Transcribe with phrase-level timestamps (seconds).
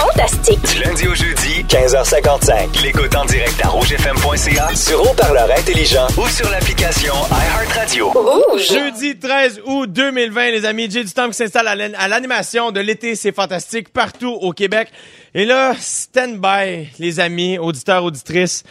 [0.00, 0.60] fantastique.
[0.62, 2.82] Du lundi au jeudi, 15h55.
[2.82, 8.10] L'écoute en direct à rougefm.ca, sur haut-parleur intelligent ou sur l'application iHeartRadio.
[8.10, 8.66] Rouge.
[8.70, 13.14] Jeudi 13 août 2020, les amis, Jay du Temps qui s'installe à l'animation de l'été,
[13.14, 14.88] c'est fantastique partout au Québec.
[15.34, 18.64] Et là, stand by, les amis, auditeurs, auditrices,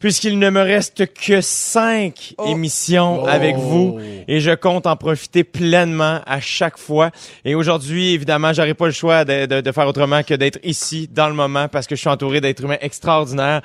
[0.00, 6.20] puisqu'il ne me reste que cinq émissions avec vous et je compte en profiter pleinement
[6.26, 7.10] à chaque fois.
[7.44, 11.08] Et aujourd'hui, évidemment, j'aurais pas le choix de, de- de faire autrement que d'être ici
[11.12, 13.60] dans le moment parce que je suis entouré d'êtres humains extraordinaires.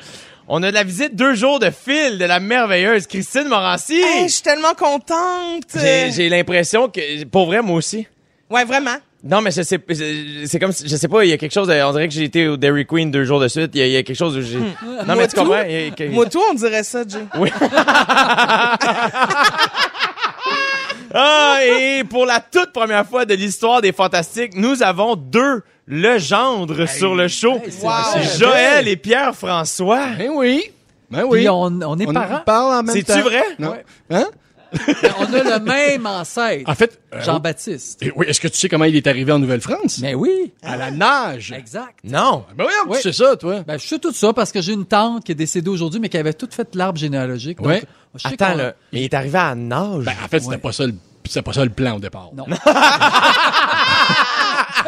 [0.48, 3.96] On a de la visite deux jours de fil de la merveilleuse Christine Morancy.
[4.00, 5.64] Hey, je suis tellement contente.
[5.74, 8.06] J'ai j'ai l'impression que, pour vrai, moi aussi.
[8.52, 8.98] Ouais, vraiment.
[9.28, 9.80] Non, mais je sais,
[10.46, 12.14] c'est comme, si- je sais pas, il y a quelque chose, de- on dirait que
[12.14, 14.04] j'ai été au Dairy Queen deux jours de suite, il y a, il y a
[14.04, 14.60] quelque chose où j'ai...
[14.60, 15.42] Non, mais tu tout.
[15.42, 15.64] comprends?
[15.68, 17.26] il y a- que- Moi, tout, on dirait ça, Jay?
[17.40, 17.50] Oui.
[21.14, 26.86] ah, et pour la toute première fois de l'histoire des Fantastiques, nous avons deux légendes
[26.88, 27.54] sur le show.
[27.82, 27.92] Wow.
[28.14, 30.08] C'est Joël et Pierre-François.
[30.18, 30.64] Ben oui.
[31.10, 31.40] Ben oui.
[31.40, 32.42] Puis on, on est On parents.
[32.46, 33.14] parle en même temps.
[33.14, 33.44] C'est-tu vrai?
[33.60, 33.76] Non.
[34.10, 34.26] Hein?
[35.20, 36.70] On a le même ancêtre.
[36.70, 38.04] En fait, euh, Jean-Baptiste.
[38.16, 40.00] oui, est-ce que tu sais comment il est arrivé en Nouvelle-France?
[40.02, 41.52] Mais oui, À la nage.
[41.52, 42.00] exact.
[42.04, 42.46] Non.
[42.58, 42.98] Ben oui, Oui.
[43.02, 43.62] tu sais ça, toi.
[43.66, 46.10] Ben, je sais tout ça parce que j'ai une tante qui est décédée aujourd'hui, mais
[46.10, 47.58] qui avait tout fait l'arbre généalogique.
[48.18, 48.74] Sais Attends, là.
[48.94, 50.06] Mais il est arrivé à nage.
[50.06, 50.58] Ben, en fait, c'était Ouais.
[50.58, 50.94] pas ça le...
[51.28, 52.30] C'était pas ça le plan au départ.
[52.36, 52.46] Non.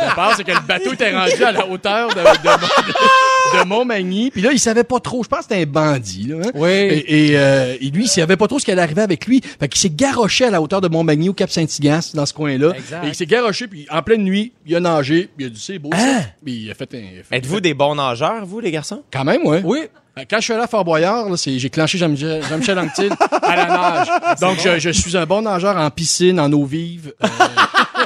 [0.02, 3.66] Le départ, c'est que le bateau était rendu à la hauteur de, de, de, de
[3.66, 4.32] Montmagny.
[4.32, 5.24] Puis là, il savait pas trop.
[5.24, 6.28] Je pense que c'était un bandit.
[6.28, 6.52] Là, hein.
[6.54, 6.70] Oui.
[6.70, 9.42] Et, et, euh, et lui, il savait pas trop ce qui allait arriver avec lui.
[9.42, 12.74] Fait qu'il s'est garoché à la hauteur de Montmagny, au Cap Saint-Ignace, dans ce coin-là.
[12.76, 13.04] Exact.
[13.06, 15.30] Et il s'est garoché, puis en pleine nuit, il a nagé.
[15.36, 16.22] Puis il a dit, c'est beau ça.
[16.44, 17.36] Puis il a fait un...
[17.36, 19.04] Êtes-vous des bons nageurs, vous, les garçons?
[19.12, 19.62] Quand même, ouais.
[19.64, 19.80] Oui.
[20.18, 23.66] Euh, Quand je suis allé à Fort-Boyard, là, c'est- j'ai clenché Jean-Michel Anctil à la
[23.66, 24.08] nage.
[24.42, 27.28] Donc, je, je suis un bon nageur en piscine, en eau vive, euh,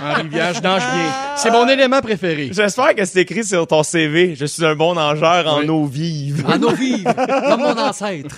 [0.01, 0.53] en rivière.
[0.53, 1.13] Je nage bien.
[1.37, 2.49] C'est mon élément préféré.
[2.51, 4.35] J'espère que c'est écrit sur ton CV.
[4.35, 5.69] Je suis un bon nageur en Oui.
[5.69, 6.43] eau vive.
[6.47, 8.35] En eau vive, comme mon ancêtre.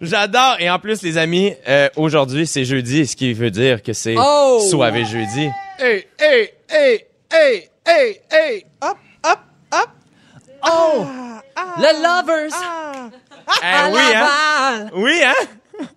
[0.00, 0.56] J'adore.
[0.60, 4.14] Et en plus, les amis, euh, aujourd'hui, c'est jeudi, ce qui veut dire que c'est
[4.18, 4.60] Oh!
[4.70, 5.48] soivé jeudi.
[5.78, 8.64] Hey, hey, hey, hey, hey, hey.
[8.82, 9.38] Hop, hop,
[9.72, 9.88] hop.
[10.68, 11.04] Oh!
[11.78, 12.52] Le Lovers!
[12.54, 13.08] Ah.
[13.62, 14.86] Eh oui, hein?
[14.94, 15.46] Oui, hein?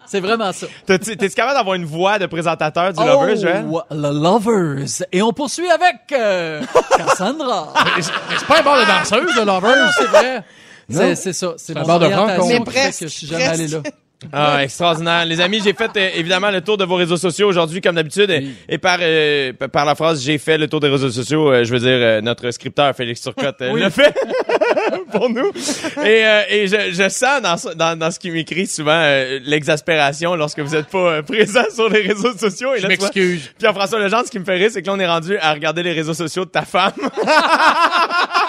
[0.05, 0.67] C'est vraiment ça.
[0.85, 3.65] T'es-tu capable d'avoir une voix de présentateur du oh, Lover, Joël?
[3.91, 5.05] Le Lovers.
[5.11, 6.61] Et on poursuit avec euh,
[6.97, 7.73] Cassandra.
[8.01, 9.91] C'est pas un bar de danseuse, le Lovers.
[9.97, 10.35] c'est vrai.
[10.89, 10.99] Non?
[10.99, 11.53] C'est c'est ça.
[11.57, 12.65] C'est un mon bar de rencontre.
[12.71, 13.59] presque, que je suis jamais presque.
[13.61, 13.79] allé là.
[14.33, 15.25] Ah, extraordinaire.
[15.25, 18.29] Les amis, j'ai fait euh, évidemment le tour de vos réseaux sociaux aujourd'hui, comme d'habitude.
[18.31, 21.63] et- Et par euh, par la phrase j'ai fait le tour des réseaux sociaux, euh,
[21.63, 24.13] je veux dire, euh, notre scripteur Félix Turcotte euh, l'a fait
[25.11, 25.51] pour nous.
[26.03, 29.39] Et, euh, et je, je sens dans, ce- dans, dans ce qu'il m'écrit souvent euh,
[29.43, 32.73] l'exaspération lorsque vous n'êtes pas euh, présent sur les réseaux sociaux.
[32.75, 33.49] Et Je là, vois, m'excuse.
[33.57, 35.83] Pierre-François Legendre, ce qui me fait rire, c'est que là, on est rendu à regarder
[35.83, 36.91] les réseaux sociaux de ta femme.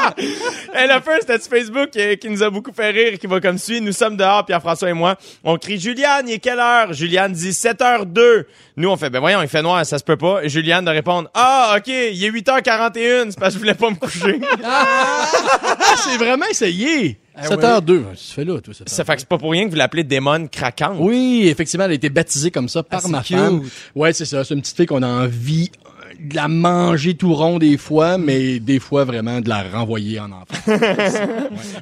[0.74, 3.40] Elle a fait un statut Facebook qui, qui nous a beaucoup fait rire, qui va
[3.40, 3.80] comme suit.
[3.80, 5.16] Nous sommes dehors, Pierre-François et moi.
[5.44, 6.92] On crie Juliane, il est quelle heure?
[6.92, 8.44] Juliane dit 7h02.
[8.76, 10.42] Nous, on fait, ben voyons, il fait noir, ça se peut pas.
[10.42, 13.90] Et Juliane de répondre, ah, ok, il est 8h41, c'est parce que je voulais pas
[13.90, 14.40] me coucher.
[14.64, 17.18] Ah, c'est vraiment essayé.
[17.40, 17.86] 7h02.
[18.14, 18.82] Tu fais là, toi, 7h02.
[18.88, 20.96] ça fait que c'est pas pour rien que vous l'appelez démon craquante.
[20.98, 23.62] Oui, effectivement, elle a été baptisée comme ça par Ah, ma c'est femme.
[23.62, 23.72] cute.
[23.94, 24.44] Ouais, c'est ça.
[24.44, 25.90] C'est une petite fille qu'on a envie euh,
[26.22, 30.30] de la manger tout rond des fois, mais des fois vraiment de la renvoyer en
[30.30, 30.54] enfant.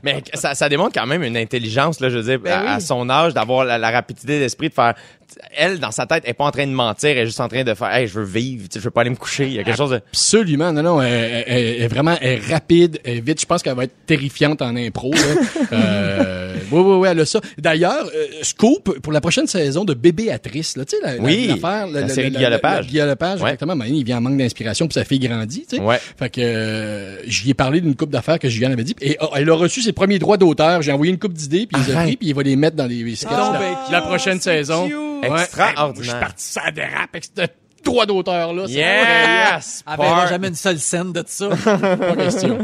[0.03, 3.09] Mais ça, ça démontre quand même une intelligence, là, je veux dire, Ben à, son
[3.11, 4.95] âge, d'avoir la, la rapidité d'esprit de faire.
[5.57, 7.49] Elle, dans sa tête, elle est pas en train de mentir, elle est juste en
[7.49, 9.47] train de faire, hey, je veux vivre, tu sais, je veux pas aller me coucher.
[9.47, 9.97] Il y a quelque chose de.
[9.97, 13.41] Absolument, non, non, elle, elle- elle est vraiment elle est rapide, elle est vite.
[13.41, 15.13] Je pense qu'elle va être terrifiante en impro.
[15.13, 15.19] Là.
[15.73, 17.41] euh, oui, oui, oui, elle a ça.
[17.59, 21.87] D'ailleurs, euh, Scoop, pour la prochaine saison de Bébéatrice, là, tu sais, la, Oui, l'affaire,
[21.89, 22.87] la série de Guy Lepage.
[22.87, 23.49] Guy Lepage, Ouais.
[23.51, 23.75] exactement.
[23.77, 25.83] Maintenant, il vient en manque d'inspiration, puis sa fille grandit, tu sais.
[25.83, 25.99] Ouais.
[26.19, 28.95] Fait que euh, j'y ai parlé d'une coupe d'affaires que Julien avait dit.
[29.01, 30.83] Et oh, elle a reçu ses premiers droits d'auteur.
[30.83, 32.77] J'ai envoyé une coupe d'idées, puis il les a pris, puis il va les mettre
[32.77, 33.53] dans les sketchs Ah,
[33.89, 34.87] de la, ben, prochaine saison.
[34.89, 34.97] cute.
[35.23, 35.93] Extraordinaire.
[36.05, 37.43] Je suis parti ça dérape avec ce
[37.83, 38.65] droit d'auteur-là.
[38.67, 39.83] c'est Yes!
[39.87, 40.29] Verra Part.
[40.29, 41.49] jamais une seule scène de ça.
[41.65, 42.59] Pas question.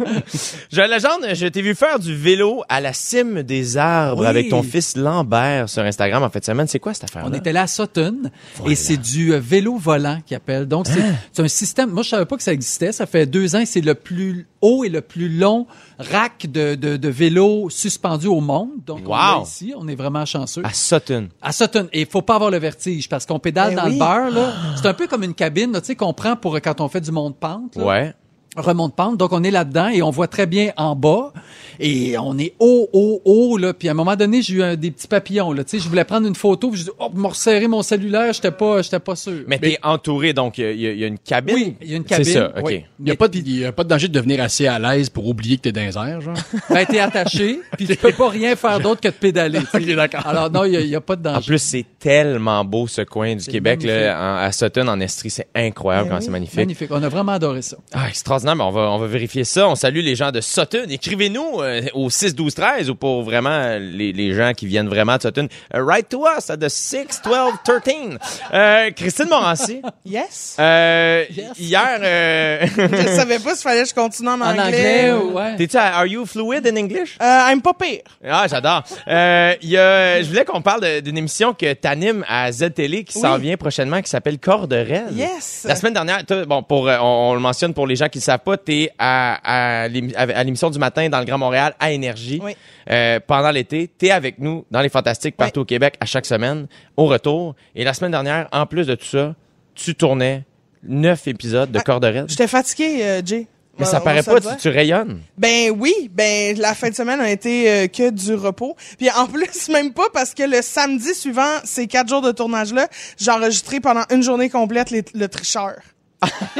[0.71, 4.27] Je légende, je t'ai vu faire du vélo à la cime des arbres Oui.
[4.27, 6.69] avec ton fils Lambert sur Instagram en de semaine.
[6.69, 7.31] C'est quoi cette affaire-là?
[7.33, 8.31] On était là à Sutton
[8.67, 10.67] et c'est du euh, vélo volant qui appelle.
[10.67, 11.15] Donc c'est Hein?
[11.33, 11.91] c'est un système.
[11.91, 12.93] Moi je savais pas que ça existait.
[12.93, 13.63] Ça fait deux ans.
[13.65, 15.67] C'est le plus haut et le plus long
[15.99, 18.71] rack de, de, de vélo suspendu au monde.
[18.87, 19.17] Donc on Wow.
[19.17, 19.73] l'a ici.
[19.77, 20.63] On est vraiment chanceux.
[20.65, 21.29] À Sutton.
[21.43, 21.89] À Sutton.
[21.93, 23.93] Et il faut pas avoir le vertige parce qu'on pédale Ben dans oui.
[23.95, 24.31] le beurre.
[24.31, 24.53] là.
[24.77, 26.89] C'est un peu comme une cabine là, tu sais qu'on prend pour euh, quand on
[26.89, 27.77] fait du monde pente.
[27.77, 27.85] là.
[27.85, 28.15] Ouais.
[28.57, 29.17] Remonte pente.
[29.19, 31.33] Donc, on est là-dedans et on voit très bien en bas.
[31.79, 33.75] Et on est haut, haut, haut, là.
[33.75, 35.63] Puis à un moment donné, j'ai eu un- des petits papillons, là.
[35.63, 38.33] Tu sais, je voulais prendre une photo, puis je dis, oh, me resserrer mon cellulaire,
[38.33, 39.43] j'étais pas, j'étais pas sûr.
[39.47, 41.55] Mais t'es entouré, donc il y, a- y une cabine?
[41.55, 42.33] Oui, il y a une C'est cabine.
[42.33, 42.63] ça, ok.
[42.65, 42.73] oui.
[42.73, 44.79] Il n'y Mais a, pas de- y a pas de danger de devenir assez à
[44.79, 46.35] l'aise pour oublier que t'es dans les airs, genre?
[46.71, 49.59] Ben, t'es attaché, puis tu peux pas rien faire d'autre que de pédaler.
[49.75, 50.27] Ok, d'accord.
[50.27, 51.47] Alors non, il y a- il y, a pas de En danger.
[51.47, 54.01] plus, c'est tellement beau ce coin du C'est Québec, magnifique.
[54.03, 55.29] là, en- à Sutton, en Estrie.
[55.29, 56.25] C'est incroyable Eh quand oui.
[56.25, 56.57] c'est magnifique.
[56.57, 56.89] Magnifique.
[56.91, 57.77] On a vraiment adoré ça.
[57.93, 59.69] Ah, extraordinaire, mais on va, on va vérifier ça.
[59.69, 60.87] On salue les gens de Sutton.
[60.89, 65.17] Écrivez-nous euh, au 6 12 13 ou pour vraiment les, les gens qui viennent vraiment
[65.17, 65.49] de Sutton.
[65.75, 68.19] Uh, write to us at the 6 12 13.
[68.55, 70.57] Euh, Christine Morancy, Yes.
[70.59, 71.59] euh, Yes.
[71.59, 74.63] hier, euh, Je savais pas s'il fallait que je continue en En anglais.
[75.11, 75.57] anglais, ou- ouais.
[75.57, 77.17] t'es-tu à Are You Fluid in English?
[77.21, 78.01] I'm pas pire.
[78.27, 78.83] Ah, j'adore.
[79.09, 83.17] Euh, il y a, je voulais qu'on parle d'une émission que t'animes à Z-Télé qui
[83.17, 83.23] Oui.
[83.23, 84.77] s'en vient prochainement, qui s'appelle Corps de.
[85.13, 85.65] Yes.
[85.69, 88.57] La semaine dernière, bon, pour, on, on le mentionne pour les gens qui savent pas,
[88.57, 92.41] t'es à, à, l'émi- à l'émission du matin dans le Grand Montréal à Énergie.
[92.43, 92.57] Oui.
[92.91, 96.67] Euh, pendant l'été, t'es avec nous dans les Fantastiques partout au Québec à chaque semaine,
[96.97, 97.55] au retour.
[97.75, 99.35] Et la semaine dernière, en plus de tout ça,
[99.75, 100.45] tu tournais
[100.83, 102.27] neuf épisodes de Ah, Corps de Raide.
[102.29, 103.47] J'étais fatigué, euh, Jay.
[103.79, 105.21] Mais ça paraît pas, tu, tu rayonnes.
[105.37, 108.75] Ben oui, ben la fin de semaine a été euh, que du repos.
[108.97, 112.89] Puis en plus, même pas parce que le samedi suivant, ces quatre jours de tournage-là,
[113.19, 115.75] j'ai enregistré pendant une journée complète les- le tricheur.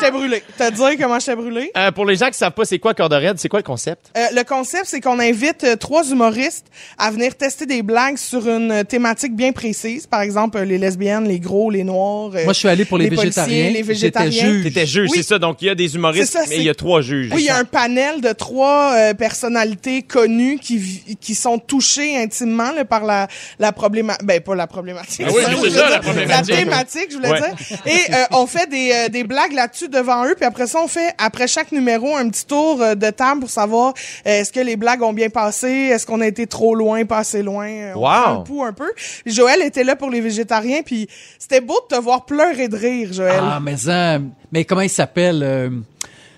[0.00, 0.42] j'étais brûlé.
[0.56, 1.70] T'as dire comment j'étais brûlé?
[1.76, 3.64] Euh, pour les gens qui savent pas c'est quoi Corps de Raide, c'est quoi le
[3.64, 4.06] concept?
[4.16, 6.66] Euh, le concept, c'est qu'on invite euh, trois humoristes
[6.98, 10.06] à venir tester des blagues sur une thématique bien précise.
[10.06, 12.30] Par exemple, euh, les lesbiennes, les gros, les noirs.
[12.34, 13.70] euh, Moi, je suis allé pour les, policiers, végétariens.
[13.70, 14.30] les végétariens.
[14.30, 14.64] J'étais juge.
[14.64, 15.16] T'étais juge, Oui.
[15.18, 15.38] c'est ça.
[15.38, 17.30] Donc, il y a des humoristes, ça, mais il y a trois juges.
[17.34, 20.78] Oui, il y a un panel de trois euh, personnalités connues qui
[21.20, 23.28] qui sont touchées intimement là, par la
[23.58, 25.26] la problématique ben pas la problématique.
[25.28, 26.54] Ah oui, c'est ça, la problématique.
[26.54, 27.40] thématique, je voulais Ouais.
[27.40, 27.78] dire.
[27.86, 30.88] Et euh, on fait des euh, des blagues là-dessus devant eux puis après ça on
[30.88, 33.94] fait après chaque numéro un petit tour euh, de table pour savoir
[34.26, 37.18] euh, est-ce que les blagues ont bien passé, est-ce qu'on a été trop loin, pas
[37.18, 37.68] assez loin.
[37.68, 38.04] Euh, On Wow.
[38.22, 38.90] prend le pouls un peu.
[39.26, 41.08] Joël était là pour les végétariens puis
[41.38, 43.40] c'était beau de te voir pleurer de rire, Joël.
[43.42, 44.18] Ah, mais ça,
[44.52, 45.70] mais comment il s'appelle, euh,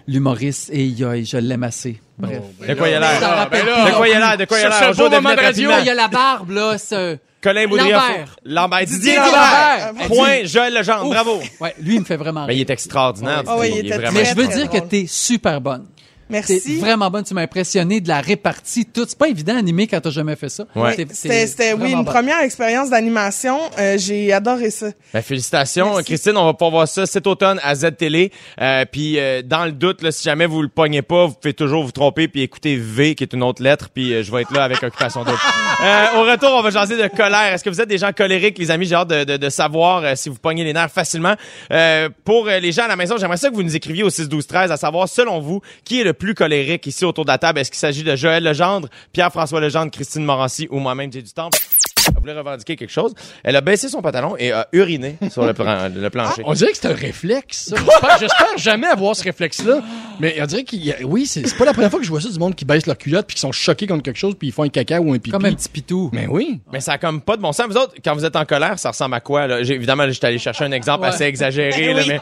[0.07, 0.71] l'humoriste?
[0.73, 2.01] Et aïe, je l'aime assez.
[2.19, 2.41] Bref.
[2.69, 3.51] De quoi il a Je t'en l'air?
[3.87, 4.37] De quoi il a l'air?
[4.37, 4.91] De quoi il a Cherche l'air?
[4.91, 5.71] un beau moment de radio.
[5.81, 7.17] Il y a la barbe, là, ce...
[7.43, 7.97] Colin Boudria.
[7.97, 8.37] Lambert.
[8.45, 8.87] Lambert.
[8.87, 9.87] Didier Lambert.
[9.93, 10.07] Lambert.
[10.09, 10.45] Point.
[10.45, 11.11] Joël Legendre.
[11.11, 11.41] Bravo.
[11.61, 12.67] Ouais, lui, il me fait vraiment Mais il rire.
[12.69, 13.43] est extraordinaire.
[13.47, 15.87] Ah oui, il est vraiment Mais je veux dire que t'es super bonne.
[16.31, 16.63] Merci.
[16.63, 17.25] T'es vraiment bonne.
[17.25, 19.05] Tu m'as impressionné de la répartie, tout.
[19.09, 20.65] C'est pas évident d'animer quand t'as jamais fait ça.
[20.75, 20.97] Ouais.
[21.13, 22.05] C'était, oui, une bonne.
[22.05, 23.59] première expérience d'animation.
[23.79, 24.89] Euh, j'ai adoré ça.
[25.13, 26.05] Ben, félicitations, Merci.
[26.05, 26.37] Christine.
[26.37, 28.31] On va pouvoir voir ça cet automne à Z-Télé.
[28.61, 31.55] Euh, puis, euh, dans le doute, là, si jamais vous le pognez pas, vous pouvez
[31.55, 34.43] toujours vous tromper puis écouter V, qui est une autre lettre, puis euh, je vais
[34.43, 35.39] être là avec Occupation Double.
[35.83, 37.55] Euh, au retour, on va jaser de colère.
[37.55, 38.85] Est-ce que vous êtes des gens colériques, les amis?
[38.85, 41.35] J'ai hâte de, de, de savoir euh, si vous pognez les nerfs facilement.
[41.73, 44.11] Euh, pour euh, les gens à la maison, j'aimerais ça que vous nous écriviez au
[44.11, 47.31] 6 12 13 à savoir, selon vous, qui est le plus colérique ici autour de
[47.31, 47.59] la table?
[47.59, 51.59] Est-ce qu'il s'agit de Joël Legendre, Pierre-François Legendre, Christine Morancy ou moi-même, J'ai du Temple?
[52.09, 53.15] Elle voulait revendiquer quelque chose.
[53.43, 56.43] Elle a baissé son pantalon et a uriné sur le, plan- le plancher.
[56.45, 57.77] On dirait que c'est un réflexe, ça.
[58.19, 59.81] J'espère- jamais avoir ce réflexe-là.
[60.19, 62.11] Mais on dirait qu'il y a, oui, c'est c'est pas la première fois que je
[62.11, 64.35] vois ça du monde qui baisse leur culotte puis qui sont choqués contre quelque chose
[64.39, 65.31] puis ils font un caca ou un pipi.
[65.31, 66.11] Comme un petit pitou.
[66.13, 66.61] Mais oui.
[66.73, 67.67] Mais ça a comme pas de bon sens.
[67.69, 69.47] Vous autres, quand vous êtes en colère, ça ressemble à quoi?
[69.47, 69.63] Là?
[69.63, 71.09] J'ai- Évidemment, j'étais allé chercher un exemple Ouais.
[71.09, 72.09] assez exagéré, là, Oui.
[72.09, 72.21] mais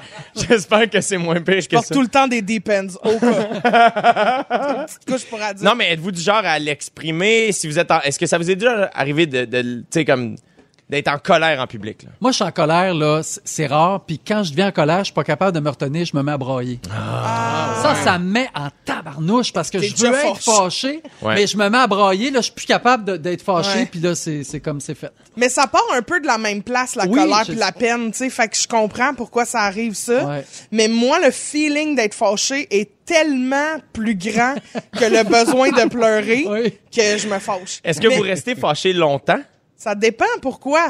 [0.48, 1.94] j'espère que c'est moins pire que porte ça.
[1.94, 3.26] tout le temps des depends au cas.
[4.78, 5.64] Une petite couche pour adultes.
[5.64, 7.50] Non, mais êtes-vous du genre à l'exprimer?
[7.52, 8.00] Si vous êtes en...
[8.02, 10.36] Est-ce que ça vous est déjà arrivé de, de tu sais, comme,
[10.90, 12.08] d'être en colère en public, là?
[12.20, 14.04] Moi, je suis en colère, là, c'est rare.
[14.06, 16.22] Puis quand je deviens en colère, je suis pas capable de me retenir, je me
[16.22, 16.80] mets à brailler.
[17.82, 21.02] ça, ça me met en tabarnouche parce que je veux être fâché.
[21.20, 21.34] Ouais.
[21.34, 22.30] mais je me mets à brailler.
[22.30, 23.80] Là, je suis plus capable de- d'être fâché.
[23.80, 23.86] Ouais.
[23.90, 25.12] Puis là, c'est c'est comme c'est fait.
[25.36, 28.10] Mais ça part un peu de la même place, la Oui, colère puis la peine,
[28.10, 28.30] tu sais.
[28.30, 30.24] Fait que je comprends pourquoi ça arrive ça.
[30.24, 30.44] Ouais.
[30.72, 34.54] Mais moi, le feeling d'être fâché est tellement plus grand
[34.92, 36.72] que le besoin de pleurer Oui.
[36.94, 37.80] que je me fâche.
[37.84, 39.40] Est-ce que Mais vous restez fâché longtemps?
[39.78, 40.88] Ça dépend pourquoi.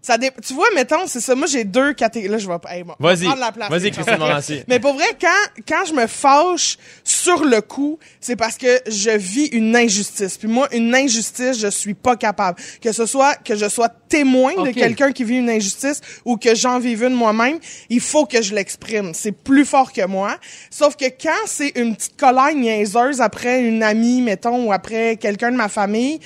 [0.00, 1.34] Ça dé- Tu vois, mettons, c'est ça.
[1.34, 2.30] Moi, j'ai deux catégories.
[2.30, 3.24] Là, je vais hey, bon, Vas-y.
[3.24, 3.70] prendre la place.
[3.70, 4.62] Vas-y, Christine Morancy.
[4.68, 9.10] Mais pour vrai, quand, quand je me fâche sur le coup, c'est parce que je
[9.12, 10.36] vis une injustice.
[10.36, 12.60] Puis moi, une injustice, je suis pas capable.
[12.82, 16.54] Que ce soit que je sois témoin de quelqu'un qui vit une injustice ou que
[16.54, 19.12] j'en vive une moi-même, il faut que je l'exprime.
[19.14, 20.36] C'est plus fort que moi.
[20.70, 25.50] Sauf que quand c'est une petite colère niaiseuse après une amie, mettons, ou après quelqu'un
[25.50, 26.20] de ma famille,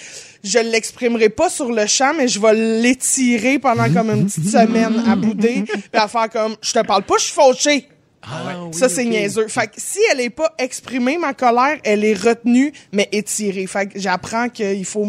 [0.45, 5.03] je l'exprimerai pas sur le champ, mais je vais l'étirer pendant comme une petite semaine
[5.09, 7.89] à bouder, puis à faire comme, je te parle pas, je suis fauché.
[8.73, 9.49] ça, c'est niaiseux.
[9.49, 13.67] Fait que si elle est pas exprimée, ma colère, elle est retenue, mais étirée.
[13.67, 15.07] Fait que j'apprends qu'il faut,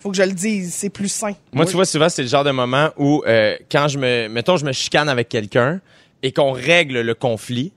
[0.00, 0.74] faut que je le dise.
[0.74, 1.32] C'est plus sain.
[1.52, 4.56] Moi, tu vois, souvent, c'est le genre de moment où, euh, quand je me, mettons,
[4.56, 5.80] je me chicane avec quelqu'un
[6.22, 7.72] et qu'on règle le conflit,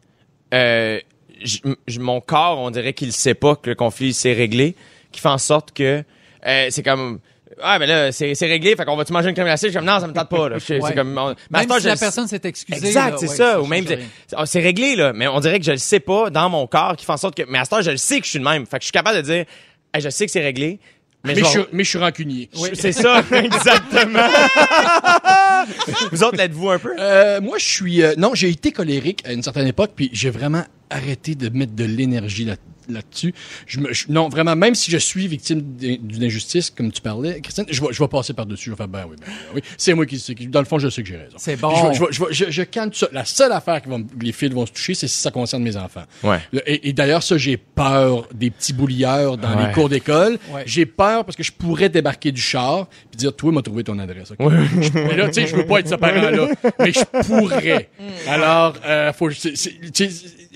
[0.54, 1.00] euh,
[1.44, 4.76] j- j- mon corps, on dirait qu'il sait pas que le conflit s'est réglé,
[5.12, 6.04] qui fait en sorte que
[6.46, 7.20] euh, c'est comme
[7.62, 9.72] ah ben là c'est c'est réglé, fait qu'on va tu manger une crème glacée, je
[9.72, 10.56] suis comme non ça me tente pas là.
[10.56, 10.62] Ouais.
[10.62, 12.88] C'est comme on- mais à Même ce temps, si je la le- personne s'est excusée.
[12.88, 13.62] Exact, c'est ouais, ça.
[13.62, 14.00] Ou même, c'est
[14.36, 15.12] ah, c'est réglé, là.
[15.14, 17.36] Mais on dirait que je le sais pas dans mon corps qui fait en sorte
[17.36, 18.66] que, mais à ce temps, je le sais que je suis le même.
[18.66, 19.46] Fait que je suis capable de dire,
[19.94, 20.80] Hey, je sais que c'est réglé.
[21.24, 22.50] Mais, Mais je je, mais je suis rancunier.
[22.74, 24.28] c'est ça, exactement.
[26.12, 26.96] Vous autres, l'êtes-vous un peu?
[26.98, 28.02] Euh, moi, je suis.
[28.02, 31.74] euh, non, j'ai été colérique à une certaine époque, puis j'ai vraiment arrêté de mettre
[31.74, 32.56] de l'énergie là-
[32.90, 33.34] là-dessus.
[33.68, 37.42] Je me, je- non, vraiment, même si je suis victime d'une injustice, comme tu parlais,
[37.42, 38.66] Christine, je vais, je vais passer par-dessus.
[38.66, 39.62] Je vais faire, ben oui, ben oui.
[39.78, 41.36] C'est moi qui, dans le fond, je sais que j'ai raison.
[41.38, 41.94] C'est Puis bon.
[41.94, 43.08] Je, je, je, je- tout ça.
[43.12, 43.90] La seule affaire que
[44.22, 46.04] les fils vont se toucher, c'est si ça concerne mes enfants.
[46.24, 46.40] Ouais.
[46.52, 49.68] Le- Et, et d'ailleurs, ça, j'ai peur des petits boulieurs dans Ouais.
[49.68, 50.38] les cours d'école.
[50.52, 50.64] Ouais.
[50.66, 53.98] J'ai peur parce que je pourrais débarquer du char puis dire, toi, m'a trouvé ton
[54.00, 54.32] adresse.
[54.32, 54.38] ok?
[54.82, 56.48] Je- mais là, tu sais, je veux pas être ce parent-là,
[56.80, 57.90] mais je pourrais.
[58.28, 59.56] Alors, euh, faut, c'est-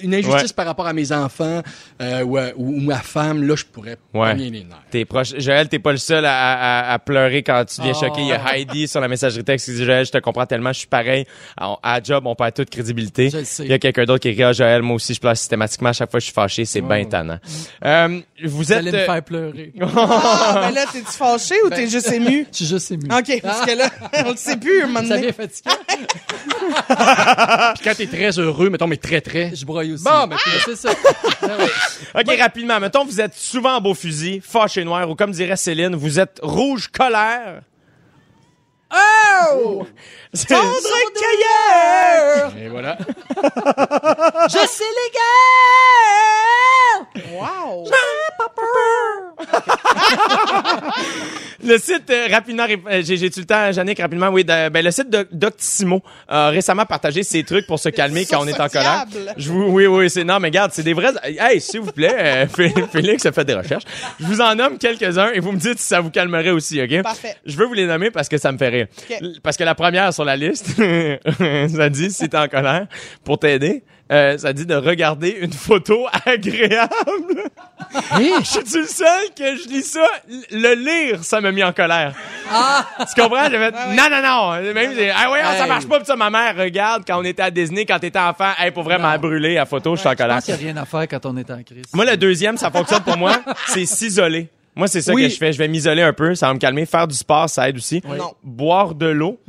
[0.01, 0.53] une injustice Ouais.
[0.55, 1.61] par rapport à mes enfants
[2.01, 4.31] euh, ou, à- ou- ou ma femme, là, je pourrais Ouais.
[4.31, 4.81] pogner les nerfs.
[4.91, 5.33] T'es proche.
[5.37, 6.31] Joël, t'es pas le seul à,
[6.89, 7.99] à- à pleurer quand tu viens Oh.
[8.05, 8.21] choquer.
[8.21, 10.73] Il y a Heidi sur la messagerie texte qui dit Joël, je te comprends tellement,
[10.73, 11.25] je suis pareil.
[11.57, 13.29] À, à job, on perd toute crédibilité.
[13.29, 13.63] Je le sais.
[13.63, 15.93] Il y a quelqu'un d'autre qui écrit Ah, Joël, moi aussi, je pleure systématiquement à
[15.93, 16.65] chaque fois que je suis fâché.
[16.65, 17.39] C'est bien tannant.
[17.83, 18.79] Euh, vous Vous êtes.
[18.79, 19.73] allez me euh, faire pleurer.
[19.81, 22.45] Ah, ben là, t'es-tu fâché ou t'es juste ému?
[22.51, 23.03] Je suis juste ému.
[23.05, 23.89] OK, parce que là,
[24.25, 25.21] on le sait plus, un moment Ça donné.
[25.21, 25.75] vient fatigant.
[27.75, 29.55] Puis quand t'es très heureux, mettons, mais très, très...
[29.55, 30.03] Je broye aussi.
[30.03, 30.91] Bon, ben, Mais c'est ça.
[32.15, 32.79] OK, rapidement.
[32.79, 36.39] Mettons, vous êtes souvent en beau fusil, fâché noir, ou comme dirait Céline, vous êtes
[36.41, 37.61] rouge colère.
[38.95, 39.85] Oh!
[40.47, 42.53] Tendre cueilleur!
[42.61, 42.97] Et voilà.
[44.49, 45.23] Je sais les gars!
[47.33, 47.85] Wow!
[51.63, 54.27] Le site, euh, rapidement, euh, j'ai j'ai-tu le temps, Jannick, rapidement?
[54.29, 58.25] Oui, de- ben, le site de Doctissimo a récemment partagé ses trucs pour se calmer
[58.27, 59.05] quand on est en colère.
[59.37, 62.13] Je vous, oui, oui, c'est, non, mais regarde, c'est des vrais, hey, s'il vous plaît,
[62.15, 63.83] euh, Fé- Félix a fait des recherches.
[64.19, 67.01] Je vous en nomme quelques-uns et vous me dites si ça vous calmerait aussi, OK?
[67.01, 67.35] Parfait.
[67.45, 68.84] Je veux vous les nommer parce que ça me fait rire.
[69.43, 70.67] Parce que la première sur la liste,
[71.75, 72.87] ça dit, si t'es en colère,
[73.23, 76.89] pour t'aider, euh, ça dit de regarder une photo agréable.
[78.19, 80.05] Je suis le seul que je lis ça.
[80.51, 82.13] Le lire, ça m'a mis en colère.
[82.99, 83.49] Tu comprends?
[83.49, 84.73] Fait, non, non, non.
[84.73, 85.69] Même, ah ouais, ça Hey.
[85.69, 85.97] marche pas.
[85.97, 88.51] Puis ça, ma mère regarde quand on était à Disney, quand t'étais enfant.
[88.59, 90.35] Hey, pour vraiment brûler la photo, je suis en Je colère.
[90.35, 91.85] pense qu'il n'y a rien à faire quand on est en crise.
[91.93, 93.37] Moi, le deuxième, ça fonctionne pour moi.
[93.67, 94.49] C'est s'isoler.
[94.75, 95.23] Moi, c'est ça Oui.
[95.23, 95.53] que je fais.
[95.53, 96.35] Je vais m'isoler un peu.
[96.35, 96.85] Ça va me calmer.
[96.85, 98.01] Faire du sport, ça aide aussi.
[98.07, 98.33] Non.
[98.43, 99.39] Boire de l'eau.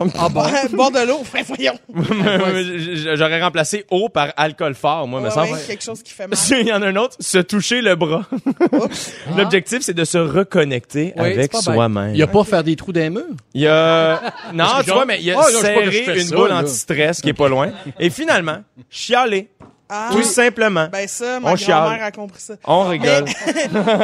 [0.00, 0.42] Ah bon?
[0.72, 1.78] Boire de l'eau, frère, voyons.
[3.16, 5.52] J'aurais remplacé eau par alcool fort, moi, me Ouais, semble.
[5.52, 6.36] ouais, quelque chose qui fait mal.
[6.60, 8.22] Il y en a un autre, se toucher le bras.
[9.36, 12.10] L'objectif, c'est de se reconnecter Oui, avec soi-même.
[12.12, 13.22] Il y a pas faire des trous dans les murs?
[13.54, 14.20] Il y a...
[14.52, 17.28] Non, tu genre- vois, mais il y a serré fais une ça, boule anti-stress qui
[17.30, 17.70] est pas loin.
[18.00, 18.58] Et finalement,
[18.90, 19.48] chialer.
[19.88, 20.88] Ah, Tout simplement.
[20.90, 21.82] ben ça, ma On chiale.
[21.82, 22.54] grand-mère a compris ça.
[22.66, 23.26] On rigole.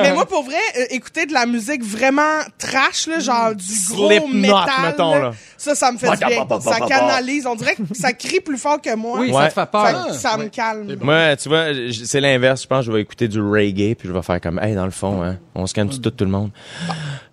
[0.02, 4.28] Mais moi, pour vrai, euh, écouter de la musique vraiment trash, là, genre du gros
[4.28, 5.30] métal, mettons, là.
[5.56, 6.46] ça, ça me fait du bien.
[6.60, 7.46] Ça canalise.
[7.46, 9.20] On dirait que ça crie plus fort que moi.
[9.20, 9.42] Oui, Ouais.
[9.44, 9.87] ça te fait peur.
[10.04, 10.96] Fait que ça me calme.
[11.00, 11.66] Moi, tu vois,
[12.04, 12.62] c'est l'inverse.
[12.62, 14.84] Je pense que je vais écouter du reggae puis je vais faire comme, hey, dans
[14.84, 16.50] le fond, hein, on se calme tout, tout le monde.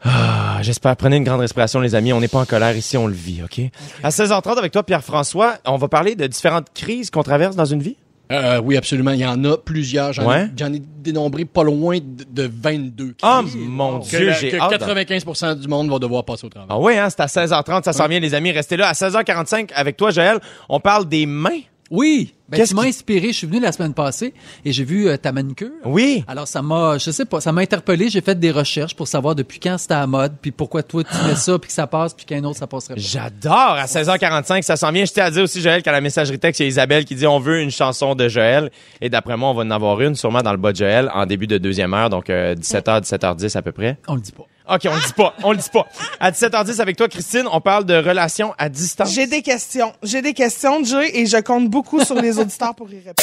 [0.04, 0.96] Ah, J'espère.
[0.96, 2.14] Prenez une grande respiration, les amis.
[2.14, 3.60] On n'est pas en colère ici, on le vit, OK?
[4.04, 7.82] À 16h30 avec toi, Pierre-François, on va parler de différentes crises qu'on traverse dans une
[7.82, 7.98] vie.
[8.32, 9.12] Euh, oui, absolument.
[9.12, 10.14] Il y en a plusieurs.
[10.14, 10.50] J'en Ouais.
[10.60, 13.16] ai, dénombré pas loin de, de 22.
[13.24, 13.56] Oh crises.
[13.56, 14.82] mon que, Dieu, j'ai hâte.
[14.82, 16.68] 95% du monde va devoir passer au travail.
[16.70, 18.52] Ah oui, hein, c'est à 16h30, ça s'en vient, les amis.
[18.52, 18.90] Restez là.
[18.90, 21.62] À 16h45 avec toi, Joël, on parle des mains.
[21.92, 22.34] Oui.
[22.50, 23.28] Ben, Qu'est-ce tu m'as qui- inspiré.
[23.28, 25.72] Je suis venu la semaine passée et j'ai vu euh, ta manucure.
[25.84, 26.24] Oui.
[26.28, 28.10] Alors ça m'a, je sais pas, ça m'a interpellé.
[28.10, 31.16] J'ai fait des recherches pour savoir depuis quand c'était à mode, puis pourquoi toi tu
[31.28, 33.02] mets ça, puis que ça passe, puis qu'un autre ça passerait pas.
[33.02, 33.54] J'adore.
[33.54, 35.04] À 16h45, ça s'en vient.
[35.04, 37.16] Je tiens à dire aussi, Joël, qu'à la messagerie texte, il y a Isabelle qui
[37.16, 38.72] dit on veut une chanson de Joël.
[39.02, 41.26] Et d'après moi, on va en avoir une, sûrement dans le bas de Joël, en
[41.26, 43.98] début de deuxième heure, donc euh, 17h, 17h10 à peu près.
[44.08, 44.46] On le dit pas.
[44.70, 45.34] OK, on le dit pas.
[45.44, 45.88] On le dit pas.
[46.20, 49.14] À 17h10 avec toi, Christine, on parle de relations à distance.
[49.14, 49.94] J'ai des questions.
[50.04, 53.16] J'ai des questions, Jay, et je compte beaucoup sur les auditeurs pour y répondre.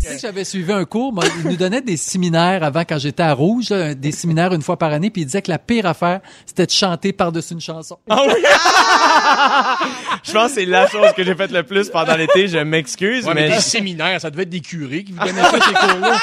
[0.00, 2.98] Tu sais que j'avais suivi un cours, moi, il nous donnait des séminaires avant quand
[2.98, 5.58] j'étais à Rouge, là, des séminaires une fois par année, puis il disait que la
[5.58, 7.98] pire affaire, c'était de chanter par-dessus une chanson.
[8.08, 8.34] Ah oui?
[10.24, 12.46] Je pense que c'est la chose que j'ai faite le plus pendant l'été.
[12.48, 13.56] Je m'excuse, Ouais, mais mais...
[13.56, 16.18] des séminaires, ça devait être des curés qui vous donnaient ça, ces cours-là.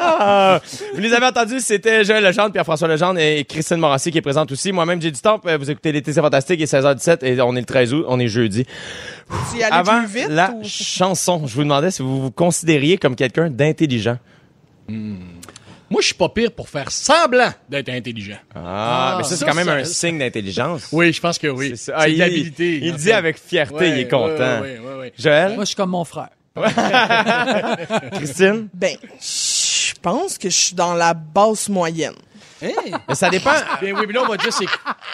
[0.00, 0.60] Ah,
[0.94, 4.52] vous les avez entendus, c'était Joël Legendre, Pierre-François Legendre et Christine Morancy qui est présente
[4.52, 4.70] aussi.
[4.72, 5.40] Moi-même, j'ai du temps.
[5.46, 6.60] Euh, Vous écoutez l'été, c'est fantastique.
[6.60, 8.64] Il est 16h17 et on est le 13 août, on est jeudi.
[9.70, 10.62] Avant plus vite la ou...
[10.64, 14.18] chanson, je vous demandais si vous vous considériez comme quelqu'un d'intelligent.
[15.90, 18.36] Moi, je suis pas pire pour faire semblant d'être intelligent.
[18.54, 20.88] Ah, mais ça, c'est quand même ça- un signe d'intelligence.
[20.92, 21.72] Oui, je pense que oui.
[21.76, 22.78] C'est Ah, il, l'habilité.
[22.82, 24.60] il en dit avec fierté, Ouais, il est content.
[24.60, 25.12] ouais, ouais, ouais, ouais.
[25.18, 25.54] Joël?
[25.54, 26.28] Moi, je suis comme mon frère.
[28.12, 28.68] Christine?
[28.74, 32.14] Ben, je pense que je suis dans la basse moyenne.
[33.08, 33.52] Mais ça dépend.
[33.82, 34.66] Oui, mais là, on va dire c'est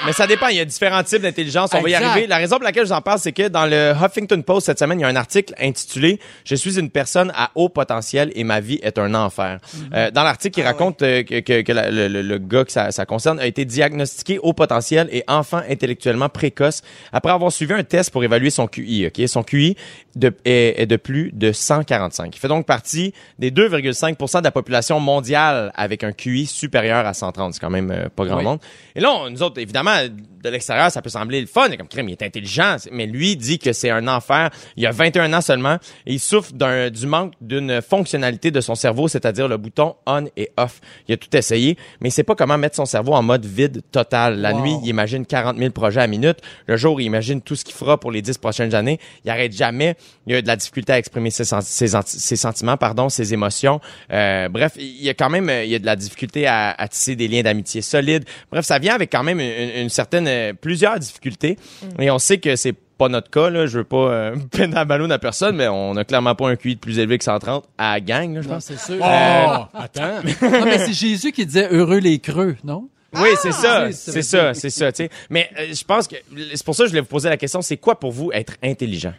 [0.06, 0.48] Mais ça dépend.
[0.48, 1.70] Il y a différents types d'intelligence.
[1.74, 2.26] On va y arriver.
[2.26, 4.78] La raison pour laquelle je vous en parle, c'est que dans le Huffington Post cette
[4.78, 8.44] semaine, il y a un article intitulé Je suis une personne à haut potentiel et
[8.44, 9.58] ma vie est un enfer.
[9.94, 12.72] Euh, dans l'article, il raconte euh, que, que, que la- le, le- le gars que
[12.72, 16.82] ça, ça concerne a été diagnostiqué haut potentiel et enfant intellectuellement précoce
[17.12, 19.06] après avoir suivi un test pour évaluer son QI.
[19.06, 19.76] Ok, son QI
[20.16, 22.34] de, est, est de plus de 145.
[22.34, 27.12] Il fait donc partie des 2,5% de la population mondiale avec un QI supérieur à
[27.14, 27.33] 130.
[27.52, 28.44] C'est quand même euh, pas grand Oui.
[28.44, 28.58] monde.
[28.94, 29.94] Et là, on- nous autres, évidemment,
[30.42, 31.68] de l'extérieur, ça peut sembler le fun.
[31.76, 32.76] Comme crème, il est intelligent.
[32.92, 34.50] Mais lui dit que c'est un enfer.
[34.76, 35.76] Il a 21 ans seulement
[36.06, 40.26] et il souffre d'un, du manque d'une fonctionnalité de son cerveau, c'est-à-dire le bouton on
[40.36, 40.80] et off.
[41.08, 43.82] Il a tout essayé, mais il sait pas comment mettre son cerveau en mode vide
[43.90, 44.40] total.
[44.40, 44.60] La Wow.
[44.60, 46.38] nuit, il imagine 40 000 projets à minute.
[46.66, 48.98] Le jour, il imagine tout ce qu'il fera pour les 10 prochaines années.
[49.24, 49.96] Il arrête jamais.
[50.26, 53.32] Il a de la difficulté à exprimer ses, sen- ses, anti- ses sentiments, pardon, ses
[53.32, 53.80] émotions.
[54.12, 56.70] Euh, bref, il y a quand même, euh, il y a de la difficulté à,
[56.70, 58.24] à tisser des liens d'amitié solides.
[58.50, 61.56] Bref, ça vient avec quand même une, une certaine, euh, plusieurs difficultés.
[61.98, 63.66] Et on sait que c'est pas notre cas, là.
[63.66, 64.36] Je veux pas euh,
[64.74, 67.24] à ballon à personne, mais on a clairement pas un QI de plus élevé que
[67.24, 68.64] 130 à la gang, là, je Non, pense.
[68.64, 68.96] c'est sûr.
[69.00, 70.22] Oh, attends.
[70.42, 72.88] Non, mais c'est Jésus qui disait heureux les creux, non?
[73.16, 75.10] Oui, c'est ça, oui, c'est ça ça, c'est ça, tu sais.
[75.30, 76.16] Mais euh, je pense que
[76.54, 78.54] c'est pour ça que je voulais vous poser la question, c'est quoi pour vous être
[78.62, 79.14] intelligent?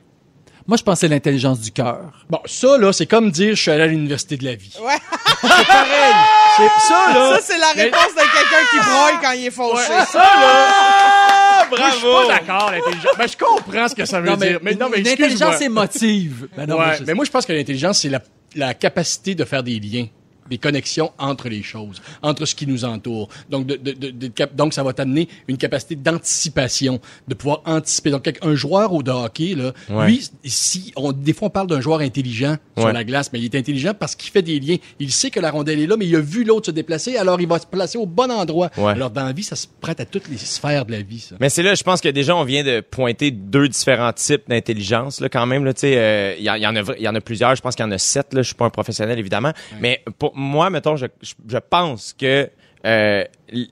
[0.68, 2.00] Moi, je pensais l'intelligence du cœur.
[2.28, 4.74] Bon, ça, là, c'est comme dire je suis allé à l'université de la vie.
[4.82, 4.96] Ouais.
[5.42, 6.14] C'est pareil.
[6.58, 7.36] C'est ça, là.
[7.36, 10.06] Ça, c'est la réponse de quelqu'un qui broille quand il est fauché.
[10.12, 10.68] Ça, là.
[10.70, 13.14] Ah, Moi, je suis pas d'accord, l'intelligence.
[13.20, 14.60] Mais je comprends ce que ça veut Non, mais, dire.
[14.64, 15.28] Mais non, mais une excuse-moi.
[15.50, 16.48] intelligence émotive.
[16.58, 18.20] Ben non, ouais, moi, je- mais moi, je pense que l'intelligence, c'est la,
[18.56, 20.08] la capacité de faire des liens
[20.50, 23.30] des connexions entre les choses, entre ce qui nous entoure.
[23.50, 28.12] Donc, de, de, de- donc ça va t'amener une capacité d'anticipation, de pouvoir anticiper.
[28.12, 30.08] Donc, un joueur au de hockey, là, Ouais.
[30.08, 33.46] lui, si on, des fois, on parle d'un joueur intelligent sur la glace, mais il
[33.46, 34.78] est intelligent parce qu'il fait des liens.
[35.00, 37.40] Il sait que la rondelle est là, mais il a vu l'autre se déplacer, alors
[37.40, 38.70] il va se placer au bon endroit.
[38.78, 38.92] Ouais.
[38.92, 41.36] Alors, dans la vie, ça se prête à toutes les sphères de la vie, ça.
[41.40, 45.22] Mais c'est là, je pense que déjà, on vient de pointer deux différents types d'intelligence,
[45.22, 47.08] là, quand même, là, tu sais, euh, il y, en- il y en a, y
[47.08, 48.70] en a plusieurs, je pense qu'il y en a sept, là, je suis pas un
[48.70, 52.50] professionnel, évidemment, mais pour moi, mettons, je, je, je pense que
[52.86, 53.24] euh,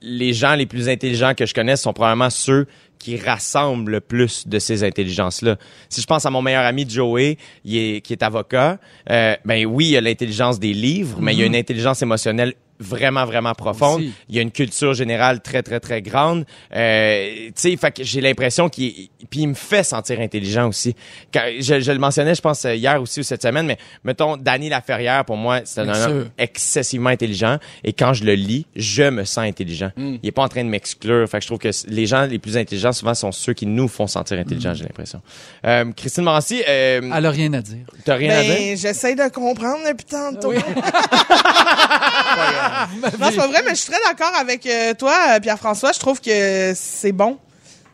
[0.01, 2.65] les gens les plus intelligents que je connais sont probablement ceux
[2.97, 5.57] qui rassemblent le plus de ces intelligences-là.
[5.89, 9.65] Si je pense à mon meilleur ami Joey, il est, qui est avocat, euh, ben
[9.65, 13.53] oui, il a l'intelligence des livres, mais il y a une intelligence émotionnelle vraiment, vraiment
[13.53, 14.01] profonde.
[14.01, 14.13] Aussi.
[14.29, 16.45] Il y a une culture générale très, très, très grande.
[16.75, 19.09] Euh, tu sais, fait que j'ai l'impression qu'il...
[19.29, 20.95] Puis il me fait sentir intelligent aussi.
[21.33, 24.69] Quand, je, je le mentionnais, je pense, hier aussi ou cette semaine, mais mettons, Danny
[24.69, 26.29] Laferrière, pour moi, c'est un Bien homme sûr.
[26.37, 27.57] excessivement intelligent.
[27.83, 29.91] Et quand je le lis, je me sens intelligent.
[29.95, 30.15] Hmm.
[30.21, 31.27] Il est pas en train de m'exclure.
[31.29, 33.87] Fait que je trouve que les gens les plus intelligents, souvent, sont ceux qui nous
[33.87, 34.75] font sentir intelligents, Hmm.
[34.75, 35.21] j'ai l'impression.
[35.65, 37.85] Euh, Christine Morancy, euh, Elle a rien à dire.
[38.05, 38.53] t'as rien à dire?
[38.55, 40.53] Ben, j'essaie de comprendre depuis tantôt.
[43.19, 45.91] non, c'est pas vrai, mais je suis très d'accord avec euh, toi, euh, Pierre-François.
[45.91, 47.37] Je trouve que c'est bon,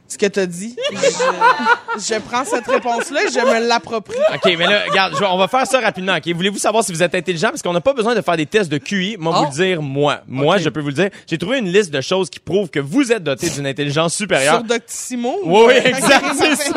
[0.09, 0.75] ce que tu as dit.
[0.91, 4.15] Je, je prends cette réponse-là et je me l'approprie.
[4.33, 6.15] OK, mais là, regarde, je vais- on va faire ça rapidement.
[6.15, 7.49] OK, voulez-vous savoir si vous êtes intelligent?
[7.49, 9.17] Parce qu'on n'a pas besoin de faire des tests de QI.
[9.19, 9.49] Moi, vous Ah.
[9.49, 10.21] le dire moi.
[10.27, 11.09] Moi, je peux vous le dire.
[11.27, 14.55] J'ai trouvé une liste de choses qui prouvent que vous êtes doté d'une intelligence supérieure.
[14.55, 15.35] Sur Doctissimo.
[15.43, 16.73] Oui, oui, exact, c'est ça.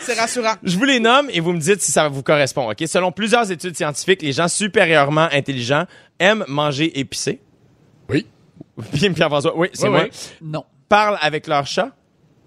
[0.00, 0.54] C'est rassurant.
[0.62, 2.70] Je vous les nomme et vous me dites si ça vous correspond.
[2.70, 5.84] OK, selon plusieurs études scientifiques, les gens supérieurement intelligents
[6.18, 7.40] aiment manger épicé.
[8.08, 8.26] Oui.
[8.92, 10.02] Bien, Pierre-François, oui, c'est Oui, moi.
[10.04, 10.10] oui.
[10.42, 10.64] Non.
[10.88, 11.90] Parlent avec leur chat.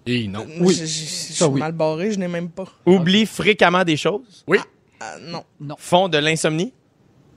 [0.06, 0.46] Et non.
[0.60, 0.74] Oui.
[0.74, 1.60] Je, je- je suis oui.
[1.60, 2.64] mal barré, je n'ai même pas.
[2.86, 4.44] Oublient fréquemment des choses.
[4.46, 4.58] Oui.
[5.00, 5.76] Ah, non.
[5.78, 6.72] Font de l'insomnie.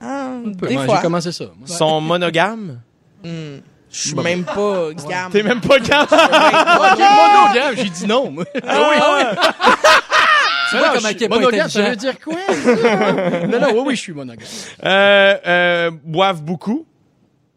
[0.00, 0.66] Ah, Peu.
[0.68, 0.96] des Moi, fois.
[0.96, 1.44] J'ai commencé ça.
[1.56, 1.66] moi.
[1.66, 2.80] Sont monogames?
[3.24, 5.32] Je suis même pas gamme.
[5.32, 6.06] T'es même pas gamme?
[6.10, 8.30] Ok, monogame, j'ai dit non.
[8.30, 8.44] moi.
[8.66, 9.48] Ah oui, ah oui.
[10.70, 12.34] Tu vois est pas monogame, ça veut dire quoi?
[13.46, 14.44] non, non, oui, oui, je suis monogame.
[14.84, 16.84] Euh, euh, boivent beaucoup.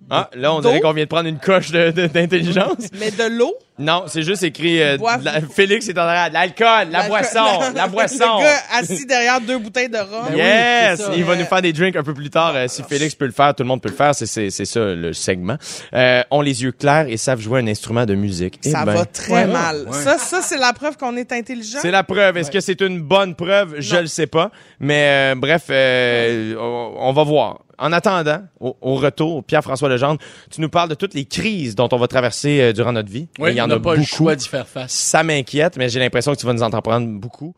[0.10, 2.76] Ah, là, on dirait qu'on vient de prendre une coche de- de- d'intelligence.
[3.00, 3.54] Mais de l'eau?
[3.78, 7.40] non, c'est juste écrit euh, la- Félix est en train de l'alcool, la, boisson,
[7.74, 8.38] la, boisson.
[8.40, 10.26] Le gars assis derrière deux bouteilles de rhum.
[10.28, 10.98] Ben oui, Yes!
[11.00, 11.12] c'est ça.
[11.16, 12.54] Il va nous faire des drinks un peu plus tard.
[12.56, 14.14] Euh, si Félix peut le faire, tout le monde peut le faire.
[14.14, 15.56] C'est, c'est, c'est ça, le segment.
[15.94, 18.60] Euh, ont les yeux clairs et savent jouer un instrument de musique.
[18.66, 19.86] Eh Ça ben, va très Ouais, mal.
[19.88, 19.94] ouais.
[20.04, 21.80] Ça, ça c'est la preuve qu'on est intelligent?
[21.82, 22.36] C'est la preuve.
[22.38, 23.76] Est-ce que c'est une bonne preuve?
[23.80, 24.52] Je le sais pas.
[24.82, 27.60] Mais euh, bref, euh, on, on va voir.
[27.80, 30.20] En attendant, au, au retour, Pierre-François Legendre,
[30.52, 33.28] tu nous parles de toutes les crises dont on va traverser euh, durant notre vie.
[33.40, 33.98] Oui, il y en a pas beaucoup.
[33.98, 34.92] le choix d'y faire face.
[34.92, 37.54] Ça m'inquiète, mais j'ai l'impression que tu vas nous en prendre beaucoup.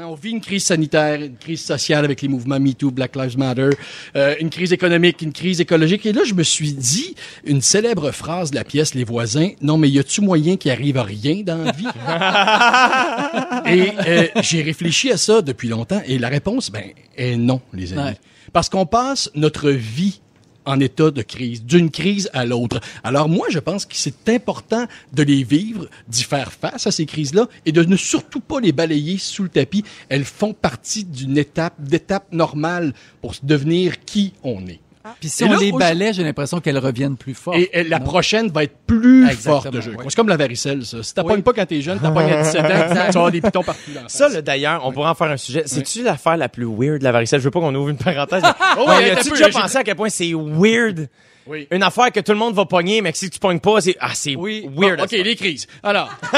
[0.00, 3.70] On vit une crise sanitaire, une crise sociale avec les mouvements MeToo, Black Lives Matter,
[4.16, 6.04] euh, une crise économique, une crise écologique.
[6.06, 9.50] Et là, je me suis dit une célèbre phrase de la pièce Les voisins.
[9.62, 11.86] Non, mais y a-tu moyen qu'il arrive à rien dans la vie?
[13.66, 16.02] et euh, j'ai réfléchi à ça depuis longtemps.
[16.06, 16.84] Et la réponse, ben,
[17.16, 18.02] est non, les amis.
[18.02, 18.16] Ouais.
[18.52, 20.20] Parce qu'on passe notre vie
[20.68, 22.80] en état de crise, d'une crise à l'autre.
[23.02, 27.06] Alors moi, je pense que c'est important de les vivre, d'y faire face à ces
[27.06, 29.82] crises-là et de ne surtout pas les balayer sous le tapis.
[30.10, 34.80] Elles font partie d'une étape, d'étape normale pour devenir qui on est.
[35.20, 37.54] Puis si Et on là, les balaie, j'ai l'impression qu'elles reviennent plus fort.
[37.54, 39.94] Et, et la prochaine va être plus Exactement, forte de jeu.
[40.08, 41.02] C'est comme la varicelle, ça.
[41.02, 41.42] Si t'appognes Oui.
[41.42, 44.02] pas quand t'es jeune, t'appognes à 17 ans, tu vas avoir des pitons partout dans
[44.02, 45.62] la Ça, là, d'ailleurs, on pourrait en faire un sujet.
[45.66, 47.40] C'est-tu l'affaire la plus weird de la varicelle?
[47.40, 48.42] Je veux pas qu'on ouvre une parenthèse.
[48.78, 51.08] Oh Ouais, oui, as-tu attends un déjà pensé à quel point c'est weird?
[51.46, 51.66] Oui.
[51.70, 53.96] Une affaire que tout le monde va pogner, mais que si tu pognes pas, c'est,
[54.00, 54.68] ah, c'est Oui.
[54.76, 54.98] weird.
[54.98, 55.66] Bon, OK, les crises.
[55.82, 56.10] Alors,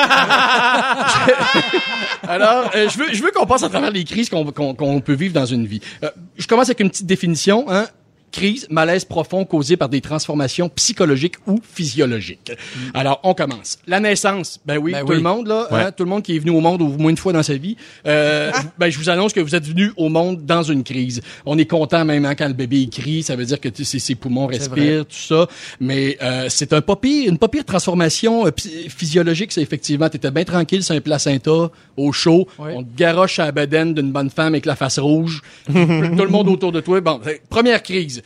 [2.28, 5.00] alors euh, je veux, je veux qu'on passe à travers les crises qu'on qu'on- qu'on
[5.00, 5.80] peut vivre dans une vie.
[6.04, 7.64] Euh, je commence avec une petite définition.
[7.68, 7.86] Hein?
[8.32, 12.52] Crise, malaise profond causé par des transformations psychologiques ou physiologiques.
[12.94, 13.78] Alors, on commence.
[13.88, 15.16] La naissance, ben oui, Ben tout oui.
[15.16, 15.80] le monde là, Ouais.
[15.80, 17.54] hein, tout le monde qui est venu au monde au moins une fois dans sa
[17.54, 21.20] vie, euh, ben je vous annonce que vous êtes venu au monde dans une crise.
[21.44, 24.14] On est content même hein, quand le bébé il crie, ça veut dire que ses
[24.14, 25.48] poumons respirent, tout ça.
[25.80, 28.50] Mais euh, c'est un pas pire, une pas pire transformation euh,
[28.88, 30.08] physiologique, c'est effectivement.
[30.08, 32.74] T'étais bien tranquille sur un placenta, au chaud, Ouais.
[32.76, 36.28] on te garoche à la bedaine d'une bonne femme avec la face rouge, tout le
[36.28, 37.00] monde autour de toi.
[37.00, 38.19] Bon, première crise.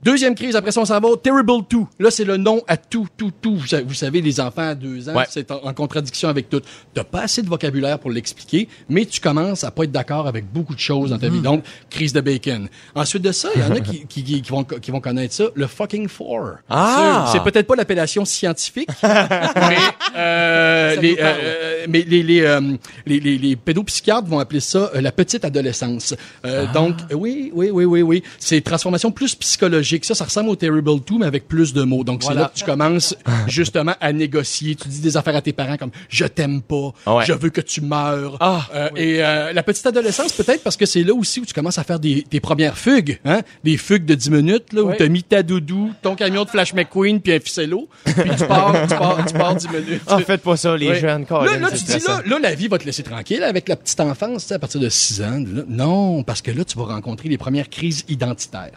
[0.00, 1.78] Deuxième crise, après ça, on s'en va au Terrible 2.
[1.98, 3.56] Là, c'est le nom à tout, tout, tout.
[3.56, 5.24] Vous, sa- vous savez, les enfants à deux ans, Ouais.
[5.28, 6.60] c'est en, contradiction avec tout.
[6.94, 10.44] T'as pas assez de vocabulaire pour l'expliquer, mais tu commences à pas être d'accord avec
[10.52, 11.40] beaucoup de choses dans ta vie.
[11.40, 12.68] Donc, crise de bacon.
[12.94, 15.44] Ensuite de ça, il y en a qui, qui, qui, vont, qui vont connaître ça,
[15.54, 16.52] le fucking four.
[16.70, 17.28] Ah!
[17.32, 19.76] C'est peut-être pas l'appellation scientifique, mais,
[20.16, 22.60] euh, les, euh, mais les, les, euh,
[23.04, 26.14] les, les, les pédopsychiatres vont appeler ça euh, la petite adolescence.
[26.44, 28.22] Euh, Donc, euh, oui, oui, oui, oui, oui.
[28.38, 29.87] C'est transformation plus psychologique.
[30.02, 32.04] Ça, ça ressemble au Terrible 2, mais avec plus de mots.
[32.04, 33.14] Donc, c'est là que tu commences
[33.46, 34.74] justement à négocier.
[34.74, 37.24] Tu dis des affaires à tes parents comme «je t'aime pas Ah ouais.
[37.26, 40.86] je veux que tu meurs Ah, Euh, Et euh, la petite adolescence, peut-être parce que
[40.86, 43.18] c'est là aussi où tu commences à faire des, tes premières fugues.
[43.24, 43.40] Hein?
[43.64, 44.96] Des fugues de 10 minutes, là, où Ouais.
[44.96, 48.86] t'as mis ta doudou, ton camion de Flash McQueen, puis un ficello, puis tu pars,
[48.88, 50.02] tu pars, tu pars 10 minutes.
[50.06, 51.00] Ah, faites pas ça, les Ouais.
[51.00, 51.26] jeunes.
[51.30, 54.00] Là, là, tu dis, là, là, la vie va te laisser tranquille avec la petite
[54.00, 55.42] enfance, à partir de 6 ans.
[55.54, 58.72] Là, non, parce que là, tu vas rencontrer les premières crises identitaires.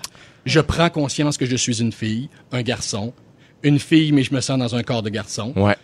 [0.45, 3.13] Je prends conscience que je suis une fille, un garçon,
[3.63, 5.53] une fille, mais je me sens dans un corps de garçon.
[5.55, 5.75] Ouais.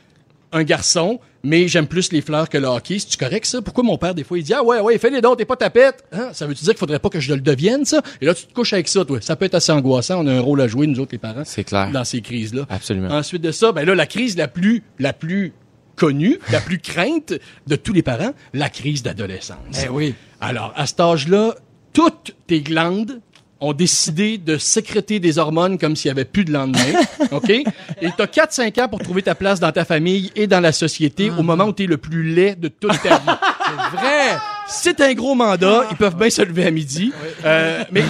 [0.52, 3.00] Un garçon, mais j'aime plus les fleurs que le hockey.
[3.00, 3.62] C'est-tu correct, ça?
[3.62, 5.58] Pourquoi mon père, des fois, il dit, ah ouais, ouais, fais les dons, t'es pas
[5.58, 6.06] tapette?
[6.12, 6.30] Hein?
[6.32, 8.02] Ça veut-tu dire qu'il faudrait pas que je le devienne, ça?
[8.22, 9.20] Et là, tu te couches avec ça, toi.
[9.22, 10.24] Ça peut être assez angoissant.
[10.24, 11.44] On a un rôle à jouer, nous autres, les parents.
[11.46, 11.92] C'est clair.
[11.92, 12.66] Dans ces crises-là.
[12.70, 13.10] Absolument.
[13.10, 15.54] Ensuite de ça, ben là, la crise la plus, la plus
[15.98, 17.34] connue, la plus crainte
[17.68, 19.84] de tous les parents, la crise d'adolescence.
[19.84, 20.16] Eh oui.
[20.40, 21.56] Alors, à cet âge-là,
[21.92, 23.20] toutes tes glandes
[23.60, 26.94] ont décidé de sécréter des hormones comme s'il y avait plus de lendemain,
[27.32, 27.50] OK?
[27.50, 31.30] Et t'as 4-5 ans pour trouver ta place dans ta famille et dans la société
[31.32, 33.38] au moment où t'es le plus laid de toute ta vie.
[33.66, 34.38] C'est vrai.
[34.70, 37.14] C'est un gros mandat, ils peuvent bien se lever à midi.
[37.46, 38.04] Euh, mais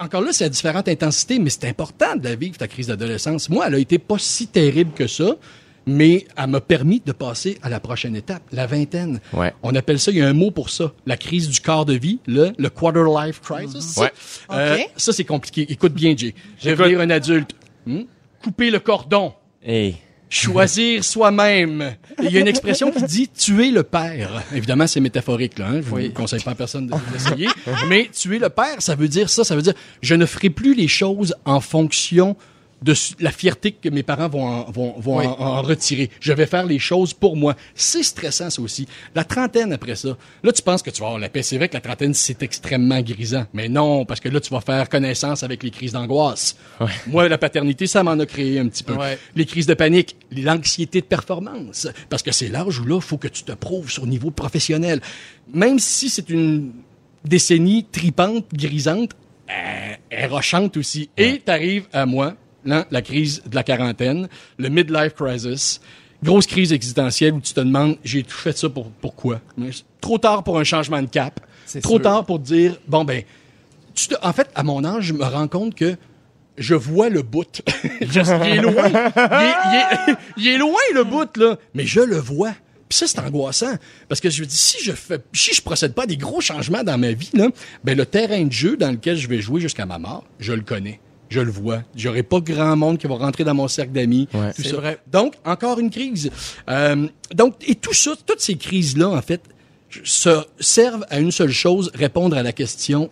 [0.00, 3.48] encore là, c'est à différentes intensités, mais c'est important de la vivre, ta crise d'adolescence.
[3.48, 5.36] Moi, elle a été pas si terrible que ça,
[5.86, 9.20] mais elle m'a permis de passer à la prochaine étape, la vingtaine.
[9.32, 9.52] Ouais.
[9.62, 11.94] On appelle ça, il y a un mot pour ça, la crise du quart de
[11.94, 13.96] vie, le, le quarter life crisis.
[13.96, 14.12] Ouais.
[14.52, 14.78] Euh.
[14.96, 15.66] Ça, c'est compliqué.
[15.68, 16.34] Écoute bien, Jay.
[16.62, 17.52] Devenir un adulte.
[17.86, 18.02] Hmm?
[18.42, 19.32] Couper le cordon.
[19.62, 19.96] Hey.
[20.28, 21.96] Choisir soi-même.
[22.22, 24.44] Il y a une expression qui dit tuer le père.
[24.54, 25.68] Évidemment, c'est métaphorique, là.
[25.68, 25.80] Hein?
[25.82, 27.48] Je ne conseille pas à personne de l'essayer.
[27.88, 29.42] Mais tuer le père, ça veut dire ça.
[29.42, 32.36] Ça veut dire je ne ferai plus les choses en fonction
[32.82, 35.26] de la fierté que mes parents vont en, vont, vont Oui.
[35.26, 36.10] en, en retirer.
[36.20, 37.54] Je vais faire les choses pour moi.
[37.74, 38.86] C'est stressant, ça aussi.
[39.14, 40.16] La trentaine après ça.
[40.42, 41.42] Là, tu penses que tu vas avoir la paix.
[41.42, 43.46] C'est vrai que la trentaine, c'est extrêmement grisant.
[43.52, 46.56] Mais non, parce que là, tu vas faire connaissance avec les crises d'angoisse.
[47.06, 48.94] Moi, la paternité, ça m'en a créé un petit peu.
[48.94, 49.18] Ouais.
[49.36, 51.86] Les crises de panique, l'anxiété de performance.
[52.08, 55.00] Parce que c'est l'âge où là, faut que tu te prouves sur le niveau professionnel.
[55.52, 56.72] Même si c'est une
[57.24, 59.10] décennie tripante, grisante,
[60.10, 61.10] est rochante aussi.
[61.16, 65.80] Et t'arrives à moi, là, la crise de la quarantaine, le midlife crisis,
[66.22, 69.40] grosse crise existentielle où tu te demandes, j'ai tout fait ça pour pourquoi?
[70.00, 71.40] Trop tard pour un changement de cap.
[71.66, 72.02] C'est Trop sûr.
[72.02, 73.22] tard pour te dire, bon ben,
[73.94, 75.96] tu te- en fait, à mon âge, je me rends compte que
[76.58, 77.62] je vois le bout.
[78.00, 78.88] Je- il est loin.
[78.88, 79.54] Il est,
[80.06, 81.56] il est- il est loin, le bout, là.
[81.74, 82.52] Mais je le vois.
[82.88, 83.74] Puis ça, c'est angoissant.
[84.08, 86.40] Parce que je me dis, si je fais, si je procède pas à des gros
[86.40, 87.48] changements dans ma vie, là,
[87.84, 90.62] ben, le terrain de jeu dans lequel je vais jouer jusqu'à ma mort, je le
[90.62, 91.00] connais.
[91.30, 91.82] Je le vois.
[91.96, 94.28] J'aurai pas grand monde qui va rentrer dans mon cercle d'amis.
[94.34, 94.52] Ouais.
[94.52, 94.76] tout C'est ça.
[94.76, 94.98] vrai.
[95.06, 96.30] Donc, encore une crise.
[96.68, 99.40] Euh, donc, et tout ça, toutes ces crises-là, en fait,
[100.04, 103.10] se servent à une seule chose, répondre à la question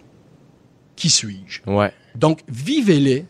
[0.97, 1.61] qui suis-je?
[1.71, 1.93] Ouais.
[2.17, 3.25] Donc vivez-les,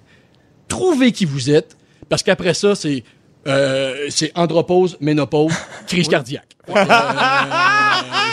[0.68, 1.76] trouvez qui vous êtes,
[2.08, 3.04] parce qu'après ça c'est
[3.46, 5.52] euh, c'est andropause, ménopause,
[5.86, 6.56] crise cardiaque.
[6.68, 6.84] Euh,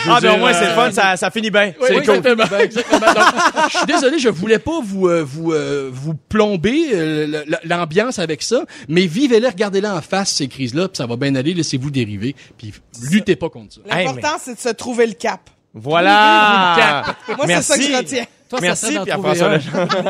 [0.08, 1.66] Ah, ben au moins, c'est le fun, ça, ça finit bien.
[1.66, 2.16] oui, c'est oui, cool.
[2.16, 3.12] exactement, exactement.
[3.12, 3.24] Donc,
[3.70, 8.42] je suis désolé, je voulais pas vous euh, vous euh, vous plomber euh, l'ambiance avec
[8.42, 11.54] ça, mais vivez-les, regardez-les en face ces crises-là, puis ça va bien aller.
[11.54, 12.72] Laissez-vous dériver, puis
[13.10, 13.80] luttez pas contre ça.
[13.96, 15.50] Hey, L'important, c'est de se trouver le cap.
[15.74, 17.04] Voilà.
[17.28, 18.24] Moi, c'est ça que je retiens.
[18.48, 19.82] Toi, Merci, Pierre-François trouver un.
[19.82, 20.06] Legendre.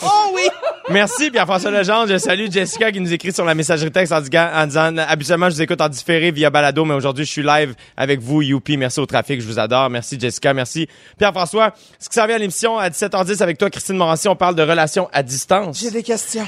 [0.05, 0.41] Oh oui!
[0.89, 2.07] Merci, Pierre-François Legendre.
[2.11, 5.49] Je salue Jessica qui nous écrit sur la messagerie texte en, disant- en disant, habituellement,
[5.49, 8.75] je vous écoute en différé via balado, mais aujourd'hui, je suis live avec vous, Youpi.
[8.77, 9.89] Merci au trafic, je vous adore.
[9.89, 10.53] Merci, Jessica.
[10.53, 10.87] Merci,
[11.17, 11.73] Pierre-François.
[11.99, 14.63] Ce qui s'en vient à l'émission à 17h10 avec toi, Christine Morancy, on parle de
[14.63, 15.79] relations à distance.
[15.79, 16.45] J'ai des questions.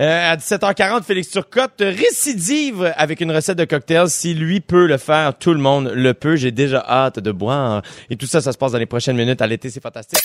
[0.00, 4.08] Euh, à 17h40, Félix Turcotte récidive avec une recette de cocktail.
[4.08, 6.36] Si lui peut le faire, tout le monde le peut.
[6.36, 7.82] J'ai déjà hâte de boire.
[8.10, 9.40] Et tout ça, ça se passe dans les prochaines minutes.
[9.42, 10.18] À l'été, c'est fantastique.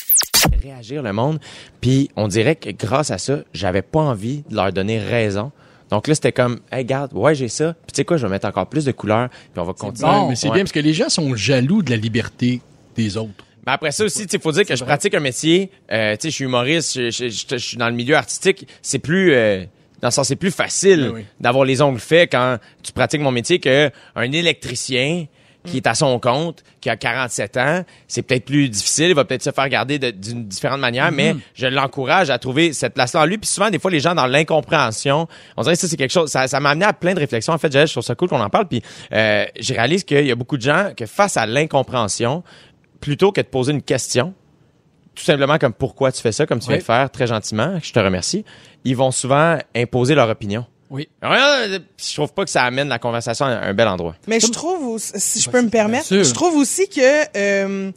[0.63, 1.39] Réagir le monde.
[1.81, 5.51] Puis on dirait que grâce à ça, j'avais pas envie de leur donner raison.
[5.91, 7.73] Donc là, c'était comme, hey, regarde, ouais, j'ai ça.
[7.73, 9.29] Puis tu sais quoi, je vais mettre encore plus de couleurs.
[9.29, 10.09] Puis on va continuer.
[10.09, 10.53] Ouais, mais c'est Ouais.
[10.55, 12.61] bien parce que les gens sont jaloux de la liberté
[12.95, 13.43] des autres.
[13.65, 15.69] Mais après ça aussi, il faut dire que je pratique un métier.
[15.91, 18.67] Euh, tu sais, je suis humoriste, je, je- je- je suis dans le milieu artistique.
[18.81, 19.63] C'est plus, euh,
[20.01, 21.25] dans le sens, c'est plus facile Oui, oui.
[21.39, 25.25] d'avoir les ongles faits quand tu pratiques mon métier que un électricien
[25.65, 29.25] qui est à son compte, qui a 47 ans, c'est peut-être plus difficile, il va
[29.25, 33.21] peut-être se faire garder de- d'une différente manière, mais je l'encourage à trouver cette place-là
[33.23, 33.37] en lui.
[33.37, 36.31] Puis souvent, des fois, les gens dans l'incompréhension, on dirait que ça, c'est quelque chose,
[36.31, 37.51] ça, ça m'a amené à plein de réflexions.
[37.53, 38.69] En fait, je trouve ça cool qu'on en parle.
[38.69, 42.41] Puis euh, je réalise qu'il y a beaucoup de gens que face à l'incompréhension,
[42.99, 44.33] plutôt que de poser une question,
[45.15, 46.79] tout simplement comme pourquoi tu fais ça, comme tu viens Oui.
[46.81, 48.45] de faire très gentiment, je te remercie,
[48.85, 50.65] ils vont souvent imposer leur opinion.
[50.89, 51.07] Oui.
[51.21, 54.15] Je trouve pas que ça amène la conversation à un bel endroit.
[54.27, 57.91] Mais je trouve, aussi- si je peux me permettre, je trouve aussi que euh,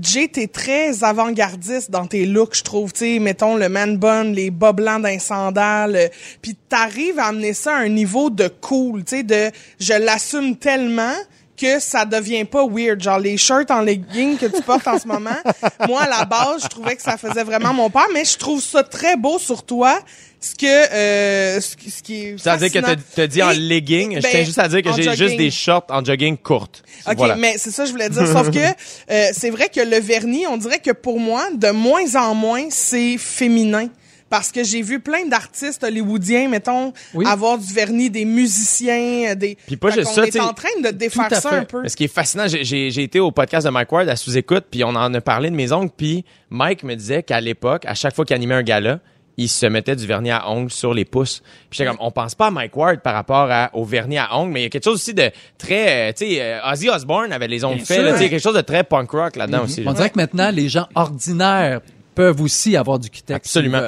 [0.00, 2.92] Jay, t'es très avant-gardiste dans tes looks, je trouve.
[2.92, 6.08] Tu sais, mettons le man bun, les bas blancs d'un sandal, euh,
[6.40, 10.56] puis t'arrives à amener ça à un niveau de cool, tu sais, de je l'assume
[10.56, 11.12] tellement
[11.60, 13.02] que ça devient pas weird.
[13.02, 15.30] Genre les shirts en legging que tu portes en ce moment.
[15.88, 18.62] Moi, à la base, je trouvais que ça faisait vraiment mon père, mais je trouve
[18.62, 19.98] ça très beau sur toi.
[20.42, 22.96] Ce que, euh, ce, qui- ce qui est C'est-à-dire que fascinant.
[22.96, 25.02] t'as- t'as dit en Et- legging, je ben, tiens juste à dire que en j'ai
[25.02, 25.36] juste jogging.
[25.36, 26.82] des shorts en jogging courtes.
[27.06, 27.36] OK, Voilà.
[27.36, 28.26] mais c'est ça que je voulais dire.
[28.26, 28.58] Sauf que
[29.10, 32.68] euh, c'est vrai que le vernis, on dirait que pour moi, de moins en moins,
[32.70, 33.88] c'est féminin.
[34.30, 37.26] Parce que j'ai vu plein d'artistes hollywoodiens, mettons, Oui.
[37.28, 39.56] avoir du vernis, des musiciens, des...
[39.66, 41.56] Puis pas juste ça, est tu sais, en train de défaire ça fait.
[41.56, 41.82] un peu.
[41.82, 44.16] Mais ce qui est fascinant, j'ai- j'ai j'ai été au podcast de Mike Ward à
[44.16, 47.84] sous-écoute, puis on en a parlé de mes ongles, puis Mike me disait qu'à l'époque,
[47.86, 49.00] à chaque fois qu'il animait un gala,
[49.36, 51.40] il se mettait du vernis à ongles sur les pouces.
[51.70, 54.36] Puis j'étais comme, on pense pas à Mike Ward par rapport à, au vernis à
[54.36, 56.88] ongles, mais il y a quelque chose aussi de très, euh, tu sais, euh, Ozzy
[56.90, 59.82] Osbourne avait les ongles faits, tu sais, quelque chose de très punk rock là-dedans aussi.
[59.86, 61.80] On dirait que maintenant, les gens ordinaires
[62.14, 63.36] peuvent aussi avoir du cutex.
[63.36, 63.82] Absolument.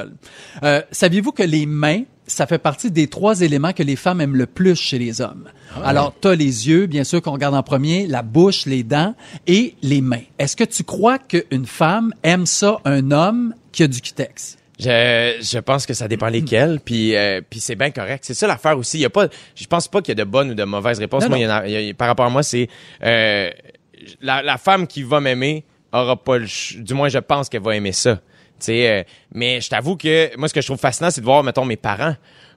[0.63, 4.35] Euh, Saviez-vous que les mains, ça fait partie des trois éléments que les femmes aiment
[4.35, 5.49] le plus chez les hommes?
[5.83, 9.13] Alors, t'as les yeux, bien sûr, qu'on regarde en premier, la bouche, les dents
[9.47, 10.21] et les mains.
[10.39, 14.57] Est-ce que tu crois qu'une femme aime ça, un homme qui a du cutex?
[14.79, 18.23] Je, je pense que ça dépend lesquels, puis euh, puis c'est bien correct.
[18.25, 18.97] C'est ça l'affaire aussi.
[18.97, 20.97] Il y a pas, je pense pas qu'il y a de bonnes ou de mauvaises
[20.99, 21.23] réponses.
[21.23, 21.43] Non, moi, non.
[21.43, 22.67] il y en a- il y a- par rapport à moi, c'est
[23.03, 23.51] euh,
[24.21, 25.63] la, la femme qui va m'aimer
[26.01, 28.15] aura pas le, ch- du moins je pense qu'elle va aimer ça.
[28.15, 28.21] Tu
[28.67, 29.03] sais, euh,
[29.33, 31.75] mais je t'avoue que moi ce que je trouve fascinant, c'est de voir mettons mes
[31.77, 32.15] parents.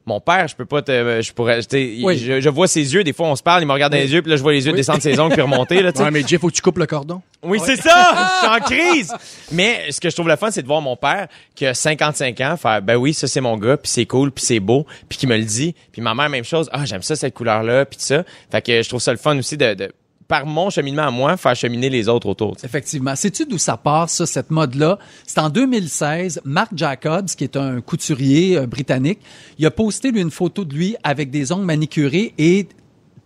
[0.09, 1.59] Mon père, je peux pas te, je pourrais,
[2.05, 2.16] Oui.
[2.16, 3.03] je, je vois ses yeux.
[3.03, 4.53] Des fois, on se parle, il me regarde dans les yeux, puis là, je vois
[4.53, 5.83] les yeux descendre ses ongles puis remonter.
[5.83, 6.05] Là, tu sais.
[6.05, 7.22] Ouais, mais Jeff, faut que tu coupes le cordon.
[7.42, 8.12] Oui, c'est ça!
[8.14, 9.14] Je suis en crise!
[9.51, 12.40] Mais ce que je trouve le fun, c'est de voir mon père qui a 55
[12.42, 15.18] ans faire ben oui, ça c'est mon gars, puis c'est cool, puis c'est beau, puis
[15.18, 15.75] qui me le dit.
[15.90, 18.22] Puis ma mère même chose, ah, j'aime ça cette couleur-là, puis tout ça.
[18.53, 19.92] Fait que je trouve ça le fun aussi de, de
[20.29, 22.57] par mon cheminement à moi, faire cheminer les autres autour.
[22.65, 23.15] Effectivement.
[23.15, 24.99] Sais-tu d'où ça part, ça, cette mode-là?
[25.27, 29.21] C'est en 2016, Mark Jacobs, qui est un couturier euh, britannique,
[29.59, 32.69] il a posté lui, une photo de lui avec des ongles manicurés et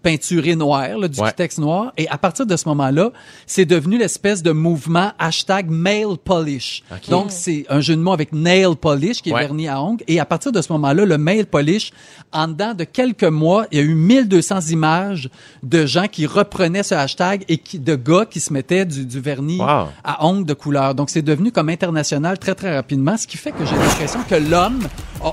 [0.02, 1.32] peinturé noir, là, du Ouais.
[1.32, 1.92] texte noir.
[1.96, 3.10] Et à partir de ce moment-là,
[3.46, 6.82] c'est devenu l'espèce de mouvement hashtag male polish.
[7.08, 10.04] Donc, c'est un jeu de mots avec nail polish, qui est vernis à ongles.
[10.08, 11.92] Et à partir de ce moment-là, le male polish,
[12.32, 15.28] en dedans de quelques mois, il y a eu 1200 images
[15.62, 19.20] de gens qui reprenaient ce hashtag et qui, de gars qui se mettaient du, du
[19.20, 19.88] vernis Wow.
[20.04, 20.94] à ongles de couleur.
[20.94, 24.34] Donc, c'est devenu comme international très, très rapidement, ce qui fait que j'ai l'impression que
[24.36, 24.86] l'homme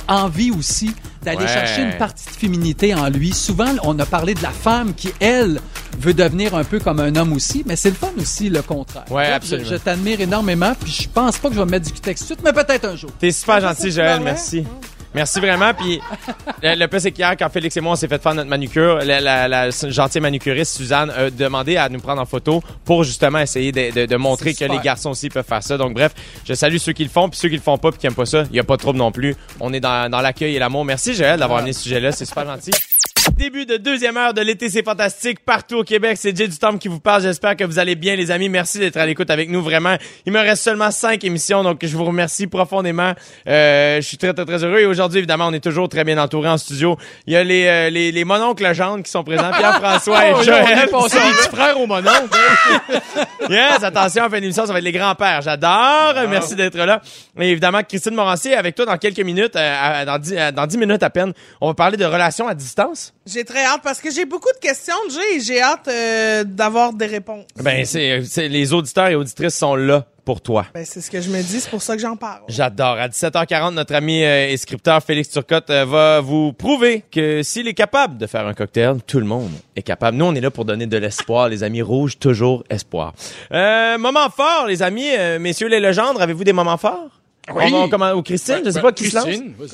[0.07, 0.91] a envie aussi
[1.27, 1.47] d'aller Ouais.
[1.53, 3.33] chercher une partie de féminité en lui.
[3.33, 5.59] Souvent, on a parlé de la femme qui, elle,
[5.99, 9.03] veut devenir un peu comme un homme aussi, mais c'est le fun aussi, le contraire.
[9.11, 9.67] Ouais, absolument.
[9.67, 12.21] Je, je t'admire énormément, puis je pense pas que je vais me mettre du cutex
[12.21, 13.09] tout de suite, mais peut-être un jour.
[13.19, 14.23] T'es super gentil, Joël, Ouais.
[14.25, 14.63] merci.
[15.15, 15.73] Merci vraiment.
[15.73, 15.99] Puis
[16.61, 18.97] le, le plus c'est qu'hier, quand Félix et moi on s'est fait faire notre manucure,
[18.99, 23.39] la, la- la gentille manucuriste Suzanne a demandé à nous prendre en photo pour justement
[23.39, 25.77] essayer de, de- de montrer que les garçons aussi peuvent faire ça.
[25.77, 26.13] Donc bref,
[26.47, 28.15] je salue ceux qui le font, puis ceux qui le font pas, puis qui aiment
[28.15, 28.43] pas ça.
[28.51, 29.35] Il y a pas de trouble non plus.
[29.59, 30.85] On est dans, dans l'accueil et l'amour.
[30.85, 32.71] Merci Joël d'avoir amené ce sujet-là, c'est super gentil.
[33.35, 35.39] Début de deuxième heure de l'été, c'est fantastique.
[35.45, 37.21] Partout au Québec, c'est Jay Dutombe qui vous parle.
[37.21, 38.49] J'espère que vous allez bien, les amis.
[38.49, 39.95] Merci d'être à l'écoute avec nous, vraiment.
[40.25, 43.13] Il me reste seulement cinq émissions, donc je vous remercie profondément.
[43.47, 44.79] Euh, je suis très, très, très heureux.
[44.79, 46.97] Et aujourd'hui, évidemment, on est toujours très bien entouré en studio.
[47.25, 49.51] Il y a les, euh, les, les mononcles Legendre qui sont présents.
[49.55, 50.65] Pierre-François et Oh, Joël.
[50.65, 52.11] on est passé des petits frères au monon.
[53.49, 55.41] Yes, attention, en fin d'émission, ça va être les grands-pères.
[55.41, 56.15] J'adore.
[56.29, 57.01] Merci d'être là.
[57.39, 60.77] Et évidemment, Christine Morancier, avec toi dans quelques minutes, euh, dans, dix, euh, dans dix
[60.77, 61.31] minutes à peine,
[61.61, 63.13] on va parler de relations à distance.
[63.25, 66.91] J'ai très hâte parce que j'ai beaucoup de questions, Jay, et j'ai hâte euh, d'avoir
[66.93, 67.45] des réponses.
[67.61, 70.65] Ben, c'est, c'est- les auditeurs et auditrices sont là pour toi.
[70.73, 72.41] Ben, c'est ce que je me dis, c'est pour ça que j'en parle.
[72.49, 72.97] J'adore.
[72.97, 77.65] À 17h40, notre ami euh, et scripteur Félix Turcotte euh, va vous prouver que s'il
[77.69, 80.17] est capable de faire un cocktail, tout le monde est capable.
[80.17, 83.13] Nous, on est là pour donner de l'espoir, les amis rouges, toujours espoir.
[83.53, 87.21] Euh, moment fort, les amis, euh, messieurs les légendes, avez-vous des moments forts?
[87.55, 87.63] Oui.
[87.73, 89.25] On va- ou Christine, je sais Ouais, pas qui se lance.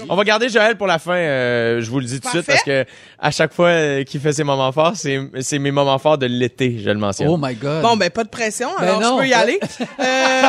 [0.08, 2.46] On va garder Joël pour la fin, euh, je vous le dis tout de suite,
[2.46, 2.86] parce que
[3.18, 6.28] à chaque fois euh, qu'il fait ses moments forts, c'est, c'est mes moments forts de
[6.28, 7.28] l'été, je le mentionne.
[7.30, 7.82] Oh my God.
[7.82, 9.16] Bon, ben, pas de pression, Ben alors non.
[9.18, 9.60] je peux y aller.
[10.00, 10.42] Euh,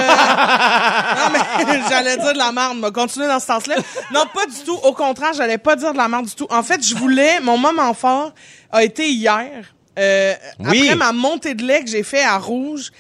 [1.17, 3.77] non, mais j'allais dire de la merde, mais continuer dans ce sens-là.
[4.13, 4.77] Non, pas du tout.
[4.83, 6.47] Au contraire, j'allais pas dire de la merde du tout.
[6.51, 8.33] En fait, je voulais, mon moment fort
[8.73, 9.49] a été hier.
[9.99, 10.83] Euh, Oui.
[10.83, 12.91] Après ma montée de lait que j'ai fait à Rouge.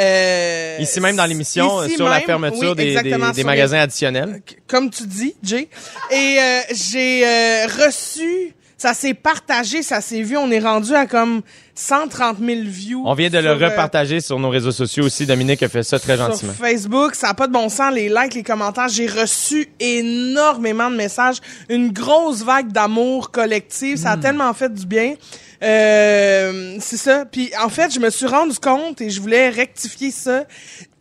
[0.00, 3.44] Euh, Ici même dans l'émission, sur la fermeture oui, des, des, exactement, des sur les-
[3.44, 4.42] magasins additionnels.
[4.66, 5.68] comme tu dis, Jay.
[6.10, 10.38] Et euh, j'ai euh, reçu, ça s'est partagé, ça s'est vu.
[10.38, 11.42] On est rendu à comme
[11.74, 13.02] 130 000 views.
[13.04, 15.26] On vient de le sur, euh, repartager sur nos réseaux sociaux aussi.
[15.26, 16.54] Dominique a fait ça très sur gentiment.
[16.54, 18.88] Facebook, ça n'a pas de bon sens, les likes, les commentaires.
[18.88, 21.36] J'ai reçu énormément de messages,
[21.68, 23.98] une grosse vague d'amour collectif.
[23.98, 24.20] Ça a Hmm.
[24.20, 25.14] tellement fait du bien.
[25.62, 27.26] Euh, c'est ça.
[27.26, 30.44] Puis en fait, je me suis rendu compte et je voulais rectifier ça.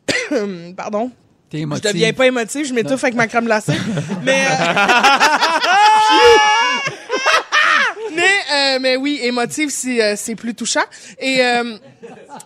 [0.75, 1.11] Pardon.
[1.49, 1.91] T'es Je émotive.
[1.93, 3.71] deviens pas émotive, je m'étouffe avec ma crème glacée.
[4.23, 4.75] mais, euh,
[8.15, 8.23] mais,
[8.75, 10.84] euh, mais oui, émotive, c'est, euh, c'est plus touchant.
[11.19, 11.77] Et euh,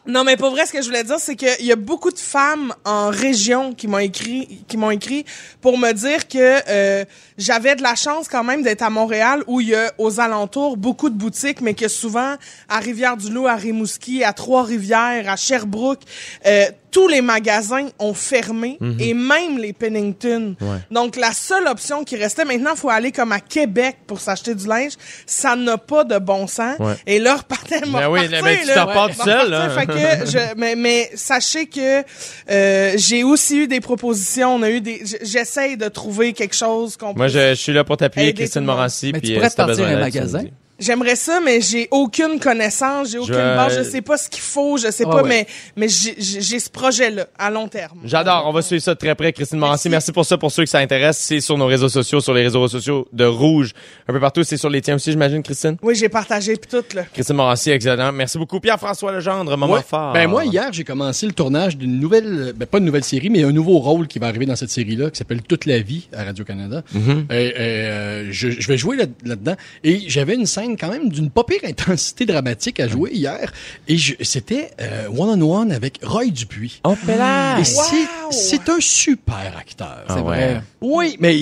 [0.06, 2.20] non, mais pour vrai, ce que je voulais dire, c'est qu'il y a beaucoup de
[2.20, 5.26] femmes en région qui m'ont écrit, qui m'ont écrit
[5.62, 7.06] pour me dire que euh,
[7.38, 10.78] j'avais de la chance quand même d'être à Montréal, où il y a aux alentours
[10.78, 12.36] beaucoup de boutiques, mais que souvent
[12.70, 16.02] à Rivière-du-Loup, à Rimouski, à Trois-Rivières, à Sherbrooke,
[16.46, 20.56] euh, tous les magasins ont fermé et même les Pennington.
[20.92, 24.56] Donc la seule option qui restait maintenant, il faut aller comme à Québec pour s'acheter
[24.56, 24.94] du linge.
[25.26, 26.78] Ça n'a pas de bon sens.
[26.80, 26.94] Ouais.
[27.08, 29.70] Et là, repartait Ben oui, mais tu t'en tout seul, là.
[29.72, 29.94] Fait que
[30.32, 32.04] je, mais, mais sachez que
[32.50, 34.56] euh, j'ai aussi eu des propositions.
[34.56, 35.02] On a eu des.
[35.24, 37.16] J'essaye de trouver quelque chose qu'on.
[37.16, 38.66] Moi, je, je suis là pour t'appuyer, Christine.
[38.66, 39.12] Morancy.
[39.14, 40.44] Mais puis, tu euh, pourrais si te t'as partir besoin un tu magasin?
[40.84, 44.42] J'aimerais ça, mais j'ai aucune connaissance, j'ai aucune Je- base, je sais pas ce qu'il
[44.42, 45.30] faut, je sais Ah pas, ouais.
[45.30, 48.00] mais mais j'ai- j'ai j'ai ce projet-là à long terme.
[48.04, 48.44] J'adore.
[48.48, 49.32] On va suivre ça de très près.
[49.34, 50.08] Christine Morancy, Merci.
[50.08, 50.38] merci pour ça.
[50.38, 53.26] Pour ceux que ça intéresse, c'est sur nos réseaux sociaux, sur les réseaux sociaux de
[53.26, 53.72] Rouge.
[54.08, 55.78] Un peu partout, c'est sur les tiens aussi, j'imagine, Christine?
[55.82, 57.04] Oui, j'ai partagé tout là.
[57.14, 58.12] Christine Morancy, excellent.
[58.12, 58.60] Merci beaucoup.
[58.60, 59.82] Pierre-François Legendre, moment Ouais.
[59.88, 60.14] fort.
[60.14, 63.44] Ben moi hier j'ai commencé le tournage d'une nouvelle, ben pas une nouvelle série, mais
[63.44, 66.24] un nouveau rôle qui va arriver dans cette série-là, qui s'appelle Toute la vie à
[66.24, 66.84] Radio Canada.
[66.96, 67.32] Mm-hmm.
[67.34, 69.56] Et, euh, je, je vais jouer là- là-dedans.
[69.84, 73.52] et j'avais une scène quand même d'une pas pire intensité dramatique à jouer hier.
[73.88, 76.82] Et c'était euh, one on one avec Roy Dupuis.
[76.84, 77.60] Oh, Pella!
[77.60, 80.00] Et c'est c'est un super acteur.
[80.08, 80.22] Ah C'est ouais.
[80.54, 80.62] vrai.
[80.82, 81.38] Oui, mais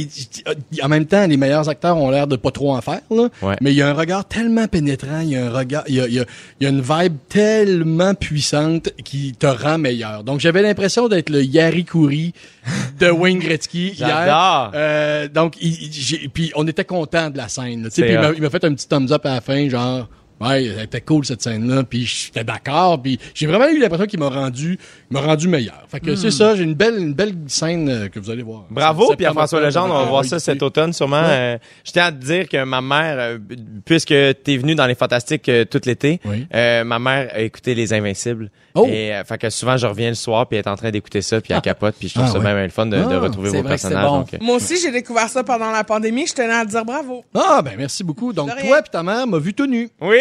[0.84, 3.02] en même temps, les meilleurs acteurs ont l'air de pas trop en faire.
[3.10, 3.30] Là.
[3.42, 3.56] Ouais.
[3.62, 6.00] Mais il y a un regard tellement pénétrant, il y a un regard, il y
[6.02, 6.26] a, il y a-
[6.60, 10.24] il y a une vibe tellement puissante qui te rend meilleur.
[10.24, 12.34] Donc j'avais l'impression d'être le Yari Kouri
[13.00, 14.08] de Wayne Gretzky hier.
[14.08, 14.72] J'adore.
[14.76, 17.84] Euh, donc il- il- j'ai- puis on était content de la scène.
[17.84, 18.32] là.
[18.36, 20.10] Il m'a fait un petit thumbs up à la fin, genre.
[20.40, 24.20] Ouais, elle était cool cette scène-là, puis j'étais d'accord, puis j'ai vraiment eu l'impression qu'il
[24.20, 24.80] m'a rendu,
[25.12, 25.84] m'a rendu meilleur.
[25.90, 28.66] Fait que c'est ça, j'ai une belle, une belle scène euh, que vous allez voir.
[28.70, 29.94] Bravo, Pierre-François Legendre.
[29.94, 31.22] On va voir ça cet automne, sûrement.
[31.24, 33.38] Euh, je tiens à te dire que ma mère, euh,
[33.86, 34.08] puisque
[34.44, 36.48] t'es venu dans les Fantastiques euh, tout l'été, Oui.
[36.54, 38.50] euh, ma mère a écouté Les Invincibles.
[38.74, 38.86] Oh.
[38.90, 41.22] Et euh, fait que souvent, je reviens le soir, puis elle est en train d'écouter
[41.22, 42.44] ça, puis elle capote, puis je trouve Ah, ça ouais.
[42.46, 44.06] même le fun de, de Ah, retrouver vos personnages.
[44.06, 44.20] bon.
[44.20, 46.26] donc, Moi aussi, j'ai découvert ça pendant la pandémie.
[46.26, 47.24] Je tenais à te dire bravo.
[47.36, 48.32] Ah, ben merci beaucoup.
[48.32, 49.90] Donc, toi puis ta mère m'a vu tout nu.
[50.00, 50.18] Oui,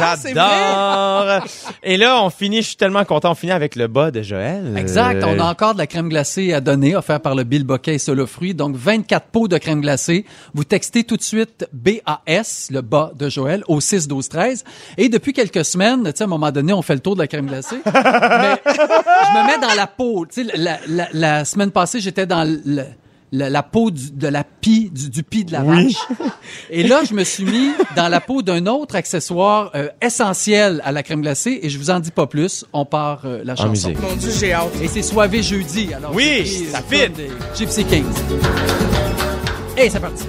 [0.00, 1.46] Ah, j'adore.
[1.82, 4.76] Et là, on finit, je suis tellement content, on finit avec le bas de Joël.
[4.76, 5.22] Exact.
[5.22, 7.94] Euh, On a encore de la crème glacée à donner, offerte par le Bill Bocquet
[7.94, 8.54] et Solo Fruits.
[8.54, 10.24] Donc, 24 pots de crème glacée.
[10.54, 14.64] Vous textez tout de suite BAS, le bas de Joël, au 6 12 13.
[14.98, 17.20] Et depuis quelques semaines, tu sais, à un moment donné, on fait le tour de
[17.20, 17.80] la crème glacée.
[17.86, 17.92] Mais
[18.64, 20.26] je me mets dans la peau.
[20.26, 22.84] Tu sais, la, la, la semaine passée, j'étais dans le,
[23.32, 25.94] la, la peau du- de la pie, du, du pie de la vache.
[26.70, 30.92] Et là, je me suis mis dans la peau d'un autre accessoire euh, essentiel à
[30.92, 32.64] la crème glacée et je vous en dis pas plus.
[32.72, 33.70] On part euh, la chanson.
[33.70, 34.00] musique.
[34.00, 34.68] Mon Dieu, j'ai hâte.
[34.82, 35.94] Et c'est soivé jeudi.
[35.94, 37.08] Alors Oui, ça fit.
[37.08, 38.04] des Gypsy Kings.
[39.78, 40.24] Et c'est parti.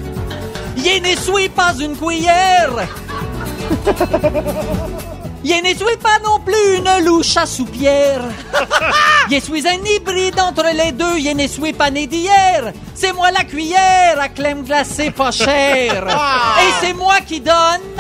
[0.78, 2.88] Je ne suis pas une cuillère.
[5.43, 8.21] Je ne suis pas non plus une louche à soupière.
[9.29, 11.19] Je suis un hybride entre les deux.
[11.19, 12.71] Je ne suis pas né d'hier.
[12.95, 16.07] C'est moi la cuillère à crème glacée pas chère.
[16.07, 17.99] Et c'est moi qui donne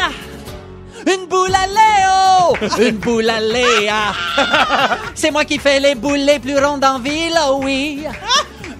[1.05, 2.79] une boule à Léo.
[2.87, 4.13] Une boule à Léa.
[5.15, 8.05] C'est moi qui fais les boules les plus rondes en ville, oh oui.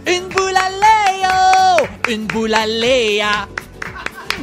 [0.08, 3.48] Une boule à Léo, une boule à Léa.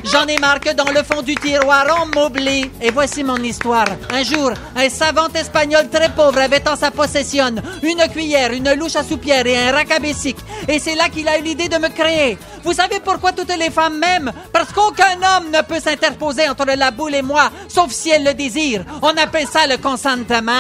[0.05, 2.71] J'en ai marre que dans le fond du tiroir on m'oublie.
[2.81, 3.87] Et voici mon histoire.
[4.13, 8.97] Un jour, un savant espagnol très pauvre avait en sa possession une cuillère, une louche
[8.97, 10.37] à soupière et un racabessic.
[10.69, 12.39] Et c'est là qu'il a eu l'idée de me créer.
[12.63, 14.33] Vous savez pourquoi toutes les femmes m'aiment?
[14.53, 18.35] Parce qu'aucun homme ne peut s'interposer entre la boule et moi, sauf si elle le
[18.35, 18.85] désire.
[19.03, 20.53] On appelle ça le consentement.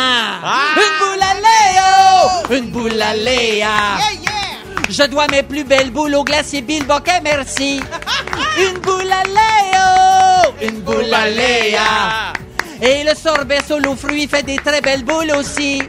[0.76, 3.68] Une boule à Léo, une boule à Léa.
[4.91, 6.84] Je dois mes plus belles boules au glacier Bill
[7.22, 7.80] merci.
[8.59, 12.32] Une boule à Léo, une boule à Léa.
[12.82, 15.80] Et le sorbet solo fruit fait des très belles boules aussi.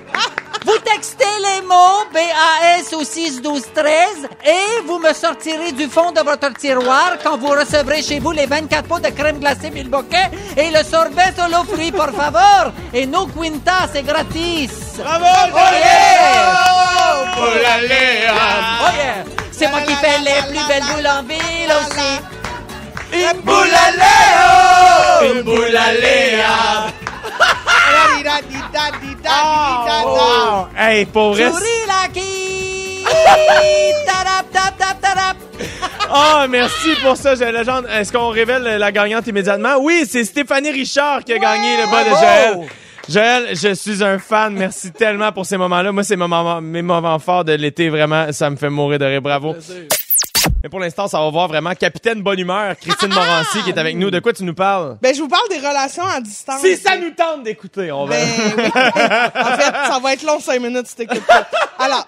[0.63, 6.11] Vous textez les mots BAS au 6 12 13 et vous me sortirez du fond
[6.11, 10.29] de votre tiroir quand vous recevrez chez vous les 24 pots de crème glacée Boquet
[10.55, 12.71] et le sorbet solo fruit, por favor.
[12.93, 14.69] Et no quinta, c'est gratis.
[14.97, 16.71] Bravo, Oh yeah!
[17.37, 19.23] Oh yeah!
[19.51, 22.40] C'est moi qui fais les plus belles boules en ville aussi.
[25.73, 26.87] À Léa.
[30.03, 30.67] Wow.
[30.77, 31.51] Hey, pour vrai.
[34.05, 35.37] Tarap.
[36.13, 37.87] Oh, merci pour ça, j'ai la légende.
[37.91, 39.77] Est-ce qu'on révèle la gagnante immédiatement?
[39.79, 42.67] Oui, c'est Stéphanie Richard qui a gagné le bas de Joël.
[43.09, 44.53] Joël, je suis un fan.
[44.53, 45.91] Merci tellement pour ces moments-là.
[45.91, 47.89] Moi, c'est mes moments, mes moments forts de l'été.
[47.89, 49.21] Vraiment, ça me fait mourir de rire.
[49.21, 49.55] Bravo.
[50.63, 53.95] Mais pour l'instant, ça va voir vraiment Capitaine Bonne Humeur, Christine Morancy, qui est avec
[53.95, 54.11] nous.
[54.11, 54.97] De quoi tu nous parles?
[55.01, 56.61] Ben, je vous parle des relations à distance.
[56.61, 58.15] Si ça nous tente d'écouter, on va.
[58.15, 58.27] Ben
[58.57, 58.63] oui.
[58.75, 61.47] en fait, ça va être long cinq minutes si t'écoutes pas.
[61.79, 62.07] Alors,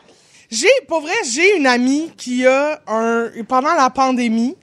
[0.51, 4.55] j'ai, pour vrai, j'ai une amie qui a un, pendant la pandémie,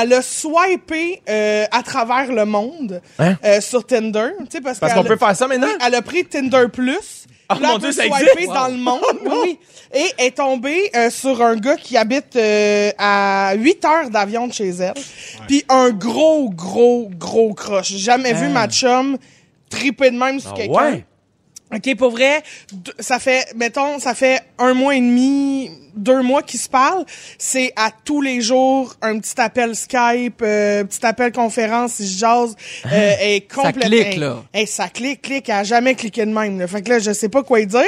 [0.00, 3.36] elle a swipé euh, à travers le monde Hein?
[3.44, 5.68] euh, sur Tinder, tu sais parce, Parce qu'on peut faire ça maintenant?
[5.84, 7.23] Elle a pris Tinder Plus.
[7.54, 9.00] Puis là, mon Dieu, ça dans le monde.
[9.24, 9.58] Oui, oui.
[9.96, 14.52] Et est tombée euh, sur un gars qui habite euh, à 8 heures d'avion de
[14.52, 14.94] chez elle.
[15.46, 17.90] Puis un gros, gros, gros croche.
[17.90, 19.16] J'ai jamais vu ma chum
[19.70, 20.72] triper de même sur Ah quelqu'un.
[20.92, 21.04] ouais?
[21.76, 22.42] OK, pour vrai,
[23.00, 27.04] ça fait, mettons, ça fait un mois et demi, deux mois qu'ils se parlent.
[27.38, 32.18] C'est à tous les jours un petit appel Skype, euh, petit appel conférence, ils se
[32.18, 32.56] jasent.
[32.86, 34.42] Euh, est Ça complètement- clique, là.
[34.52, 36.58] Hey, ça clique, clique, elle a jamais cliqué de même.
[36.58, 36.66] Là.
[36.66, 37.82] Fait que là, je sais pas quoi y dire.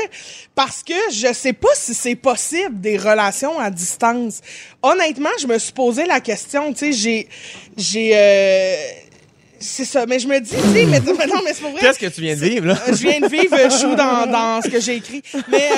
[0.55, 4.41] Parce que je sais pas si c'est possible des relations à distance.
[4.82, 7.28] Honnêtement, je me suis posé la question, tu sais, j'ai,
[7.76, 8.76] j'ai, euh,
[9.67, 11.81] c'est ça, mais je me dis, tu sais, mais, mais non, mais c'est pas vrai.
[11.81, 12.79] Qu'est-ce que tu viens de vivre, là?
[12.89, 15.23] Euh, Je viens de vivre euh, chou dans, dans ce que j'ai écrit.
[15.51, 15.69] Mais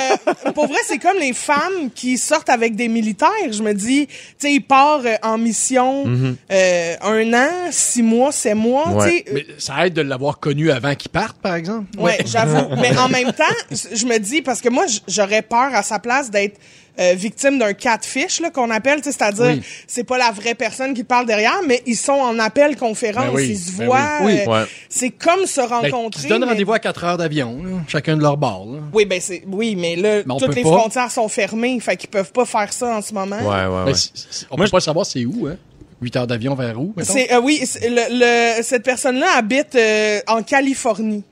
[0.45, 3.29] euh, pour vrai, c'est comme les femmes qui sortent avec des militaires.
[3.51, 6.05] Je me dis, tu sais, ils partent en mission
[6.51, 8.85] euh, un an, six mois, sept mois.
[9.03, 11.87] tu sais, euh, Mais ça aide de l'avoir connu avant qu'il parte, par exemple.
[11.97, 12.75] Ouais, j'avoue.
[12.81, 16.29] Mais en même temps, je me dis, parce que moi, j'aurais peur à sa place
[16.29, 16.57] d'être
[16.99, 19.61] euh, victime d'un catfish, là, qu'on appelle, c'est-à-dire, Oui.
[19.87, 23.33] c'est pas la vraie personne qui parle derrière, mais ils sont en appel conférence, Ben
[23.33, 24.09] oui, ils se ben voient.
[24.21, 24.33] oui.
[24.33, 24.39] Oui.
[24.47, 24.65] euh, Ouais.
[24.89, 26.19] C'est comme se Ben, rencontrer.
[26.21, 28.65] ils se donnent mais- rendez-vous à 4 heures d'avion, chacun de leur bord.
[28.71, 28.79] là.
[28.93, 30.69] Oui, ben c'est oui, mais là, Mais toutes les pas.
[30.77, 33.37] frontières sont fermées, fait qu'ils peuvent pas faire ça en ce moment.
[33.37, 33.93] Ouais, ouais, Ben, ouais.
[33.93, 35.55] c'est- c'est- on Moi, peut pas savoir c'est où, hein?
[36.01, 36.93] 8 heures d'avion vers où?
[37.03, 41.23] C'est euh, oui, le, le- cette personne-là habite euh, en Californie.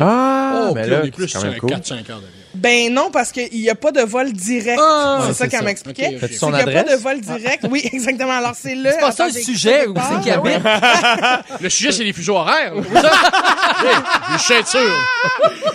[0.00, 1.70] Ah, Oh, mais puis là, on est plus c'est quand sur même un cool.
[1.70, 2.30] 4-5 heures d'avion.
[2.56, 4.80] Ben non, parce qu'il n'y a pas de vol direct.
[4.82, 6.06] Ah, c'est ouais, ça qu'elle m'expliquait.
[6.08, 6.20] Ok, ok.
[6.20, 7.66] T'as-tu C'est son qu'il n'y a pas de vol direct.
[7.70, 8.32] Oui, exactement.
[8.32, 8.92] Alors c'est là.
[8.92, 10.60] C'est pas ça le sujet, où c'est qu'il habite.
[11.60, 12.72] Le sujet, c'est les fuseaux horaires.
[14.32, 14.80] Les ceintures.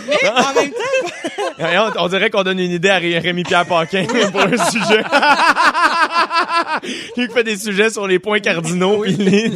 [0.09, 4.05] Mais en même temps, On, on dirait qu'on donne une idée à Ré- Rémi-Pierre Paquin
[4.31, 5.03] pour un sujet.
[7.15, 9.03] Qui fait des sujets sur les points cardinaux.
[9.03, 9.51] les-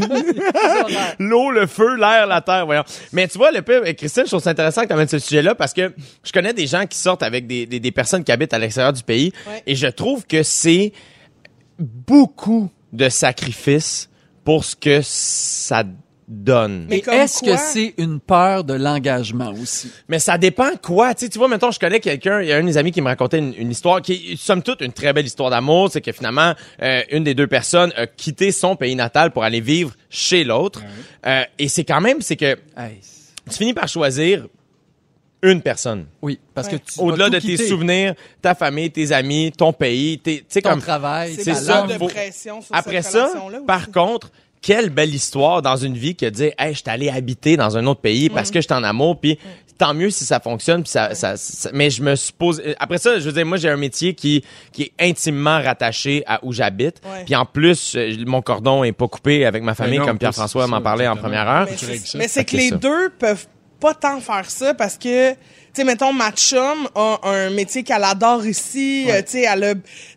[1.19, 2.83] L'eau, le feu, l'air, la terre, voyons.
[3.13, 5.55] Mais tu vois, le peu, Christine, je trouve ça intéressant que tu amènes ce sujet-là
[5.55, 8.53] parce que je connais des gens qui sortent avec des, des, des personnes qui habitent
[8.53, 9.63] à l'extérieur du pays Ouais.
[9.65, 10.91] et je trouve que c'est
[11.79, 14.09] beaucoup de sacrifices
[14.43, 15.83] pour ce que ça
[16.27, 16.87] donne.
[16.89, 17.53] Mais est-ce quoi?
[17.53, 19.91] que c'est une peur de l'engagement aussi?
[20.07, 21.13] Mais ça dépend quoi.
[21.13, 22.91] Tu sais, tu vois, maintenant, je connais quelqu'un, il y a un de mes amis
[22.91, 25.89] qui me racontait une, une histoire qui est, somme toute, une très belle histoire d'amour.
[25.91, 29.61] C'est que finalement, euh, une des deux personnes a quitté son pays natal pour aller
[29.61, 30.81] vivre chez l'autre.
[31.27, 32.99] Euh, et c'est quand même, c'est que Hey,
[33.49, 34.47] tu finis par choisir
[35.43, 36.07] une personne.
[36.23, 36.79] oui, parce Ouais.
[36.79, 40.71] que Au-delà de tes souvenirs, ta famille, tes amis, ton pays, tes, tu sais, ton
[40.71, 42.09] comme, travail, C'est ça, faut-
[42.71, 43.31] Après cette ça,
[43.67, 44.31] par contre,
[44.65, 47.77] quelle belle histoire dans une vie que de dire, hey, je suis allé habiter dans
[47.77, 49.37] un autre pays parce que je suis en amour, puis
[49.77, 53.19] tant mieux si ça fonctionne, puis ça, ça, ça- mais je me suppose, après ça,
[53.19, 56.95] je veux dire, moi, j'ai un métier qui, qui est intimement rattaché à où j'habite,
[57.05, 57.25] Ouais.
[57.25, 60.65] puis en plus, euh, mon cordon est pas coupé avec ma famille, non, comme Pierre-François
[60.65, 61.67] m'en parlait en première heure.
[62.15, 63.45] Mais c'est- que les deux peuvent
[63.79, 65.37] pas tant faire ça parce que, tu
[65.73, 69.05] sais, mettons, ma chum a un métier qu'elle adore ici.
[69.09, 69.73] euh, tu sais, elle a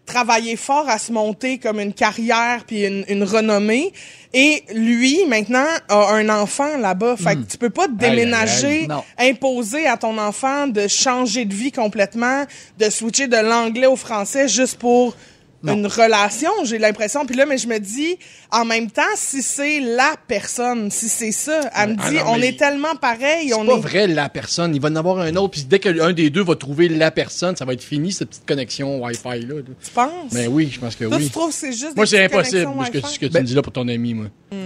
[0.06, 3.92] travaillé fort à se monter comme une carrière puis une, une renommée.
[4.34, 7.16] Et lui, maintenant, a un enfant là-bas.
[7.16, 8.86] Fait que tu peux pas te déménager,
[9.18, 12.44] imposer à ton enfant de changer de vie complètement,
[12.78, 15.16] de switcher de l'anglais au français juste pour
[15.64, 17.26] une relation, j'ai l'impression.
[17.26, 18.16] Puis là, mais je me dis,
[18.52, 22.22] en même temps, si c'est la personne, si c'est ça, elle me Ah dit, non,
[22.28, 23.80] on est tellement pareil, C'est pas est...
[23.80, 24.74] vrai la personne.
[24.74, 25.50] Il va en avoir un autre.
[25.52, 28.46] Puis dès qu'un des deux va trouver la personne, ça va être fini cette petite
[28.46, 29.54] connexion Wi-Fi là.
[29.84, 30.32] Tu penses?
[30.32, 31.24] Ben oui, je pense que Toi, oui.
[31.24, 33.12] tu trouves que c'est juste Moi, c'est impossible ce que, Wi-Fi?
[33.14, 34.26] ce que tu Ben- me dis là pour ton ami, moi.
[34.52, 34.58] Mais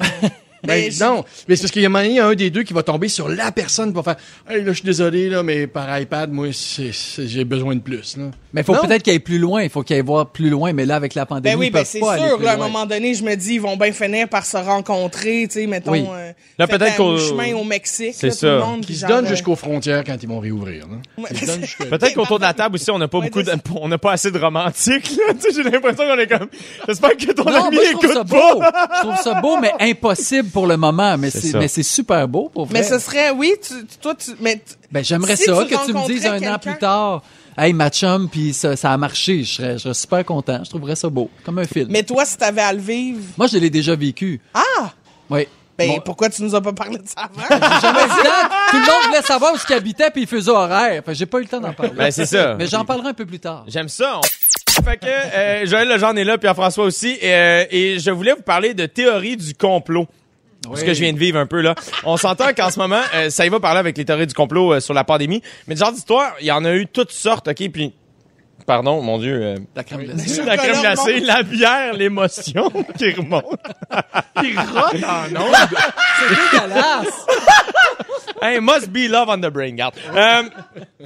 [0.64, 2.26] Ben, je- non, mais c'est parce qu'il y a un moment donné, il y a
[2.26, 4.16] un des deux qui va tomber sur la personne va faire
[4.48, 7.80] Hey, là, je suis désolé, là, mais par iPad, moi, c'est- c'est- j'ai besoin de
[7.80, 8.16] plus.
[8.16, 8.24] Là.
[8.52, 8.80] Mais il faut Non.
[8.82, 9.62] peut-être qu'il aille plus loin.
[9.62, 10.72] Il faut qu'il aille voir plus loin.
[10.72, 12.36] Mais là, avec la pandémie, Ben oui, ils ben c'est pas aller sûr.
[12.36, 14.56] plus Là, à un moment donné, je me dis, ils vont bien finir par se
[14.56, 16.04] rencontrer, tu sais, mettons, Oui.
[16.08, 18.14] euh, Là, peut-être qu'au- chemin au Mexique.
[18.14, 18.46] C'est là, tout ça.
[18.54, 20.86] le monde, Qui se donnent euh, jusqu'aux frontières quand ils vont réouvrir.
[20.86, 21.22] Là.
[21.24, 21.28] ouais,
[21.88, 23.50] Peut-être qu'autour de la table aussi, on n'a pas Ouais, beaucoup de,
[23.80, 25.34] on n'a pas assez de romantique, là.
[25.42, 26.48] Tu sais, j'ai l'impression qu'on est comme,
[26.86, 28.24] j'espère que ton Non, ami écoute pas.
[28.24, 28.62] beau.
[28.62, 31.16] je trouve ça beau, mais impossible pour le moment.
[31.18, 32.80] Mais C'est mais c'est super beau pour vrai.
[32.80, 35.86] Mais ce serait, oui, tu, toi, tu, mais tu- Ben, j'aimerais Si ça tu que
[35.86, 37.22] tu me dises un an plus tard.
[37.58, 39.44] Hey, ma chum, puis ça, ça a marché.
[39.44, 40.60] Je serais, je serais super content.
[40.64, 41.28] Je trouverais ça beau.
[41.44, 41.88] Comme un film.
[41.90, 44.40] mais toi, si t'avais à le vivre, Moi, je l'ai déjà vécu.
[44.54, 44.90] ah!
[45.28, 45.46] Oui.
[45.76, 47.42] Ben, Bon, pourquoi tu nous as pas parlé de ça avant?
[47.50, 48.48] j'ai jamais temps.
[48.70, 51.02] Tout le monde voulait savoir où il habitait puis il faisait horaire.
[51.04, 51.92] Fait j'ai pas eu le temps d'en parler.
[51.96, 52.54] Ben, c'est ça.
[52.58, 53.64] Mais j'en parlerai un peu plus tard.
[53.68, 54.18] J'aime ça.
[54.18, 58.32] on- Fait que euh, Joël Legendre est là, Pierre-François aussi, et, euh, et je voulais
[58.32, 60.06] vous parler de théorie du complot.
[60.74, 61.74] Ce que je viens de vivre un peu là.
[62.04, 64.74] On s'entend qu'en ce moment, euh, ça y va parler avec les théories du complot
[64.74, 65.42] euh, sur la pandémie.
[65.66, 67.70] Mais ce genre d'histoire, il y en a eu toutes sortes, ok?
[67.70, 67.92] Puis,
[68.66, 70.42] pardon, mon Dieu, euh, La crème glacée.
[70.46, 73.44] la crème glacée, la bière, l'émotion qui remonte.
[74.42, 75.54] Il rote en ondes.
[76.20, 77.26] C'est dégueulasse.
[78.40, 79.94] Hey, must be love on the brain, garde.
[80.16, 80.42] Euh,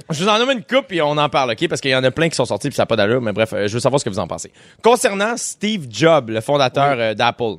[0.09, 1.67] je vous en nomme une coupe et on en parle, OK?
[1.67, 3.31] Parce qu'il y en a plein qui sont sortis puis ça n'a pas d'allure, mais
[3.31, 4.51] bref, euh, je veux savoir ce que vous en pensez.
[4.81, 7.57] Concernant Steve Jobs, le fondateur euh, d'Apple,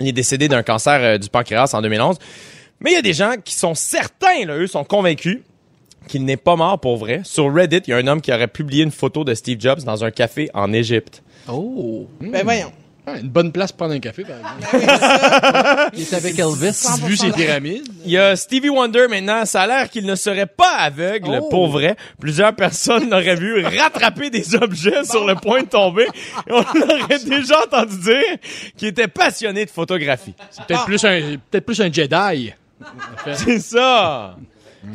[0.00, 2.18] il est décédé d'un cancer euh, du pancréas en 2011.
[2.80, 5.40] Mais il y a des gens qui sont certains, là, eux, sont convaincus
[6.08, 7.22] qu'il n'est pas mort pour vrai.
[7.24, 9.82] Sur Reddit, il y a un homme qui aurait publié une photo de Steve Jobs
[9.84, 11.22] dans un café en Égypte.
[11.48, 12.06] Oh.
[12.20, 12.72] ben, voyons.
[13.06, 15.90] Ah, une bonne place pour prendre un café, par exemple.
[15.94, 16.70] Il est avec Elvis.
[16.70, 17.86] 100% Vu ses pyramides.
[18.04, 19.44] Il y a Stevie Wonder maintenant.
[19.44, 21.48] Ça a l'air qu'il ne serait pas aveugle Oh.
[21.50, 21.96] pour vrai.
[22.18, 26.06] Plusieurs personnes l'auraient vu rattraper des objets sur le point de tomber.
[26.48, 28.22] Et on aurait déjà entendu dire
[28.76, 30.34] qu'il était passionné de photographie.
[30.66, 32.52] Peut-être plus un, peut-être plus un Jedi.
[33.34, 34.36] C'est ça.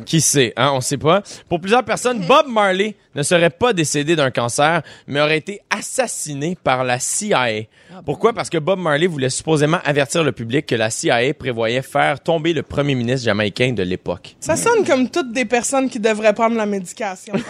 [0.06, 1.20] Qui sait, hein, on sait pas.
[1.48, 6.56] Pour plusieurs personnes, Bob Marley ne serait pas décédé d'un cancer, mais aurait été assassiné
[6.62, 7.62] par la CIA.
[8.04, 8.32] Pourquoi?
[8.32, 12.52] Parce que Bob Marley voulait supposément avertir le public que la CIA prévoyait faire tomber
[12.52, 14.36] le premier ministre jamaïcain de l'époque.
[14.40, 17.34] Ça sonne comme toutes des personnes qui devraient prendre la médication.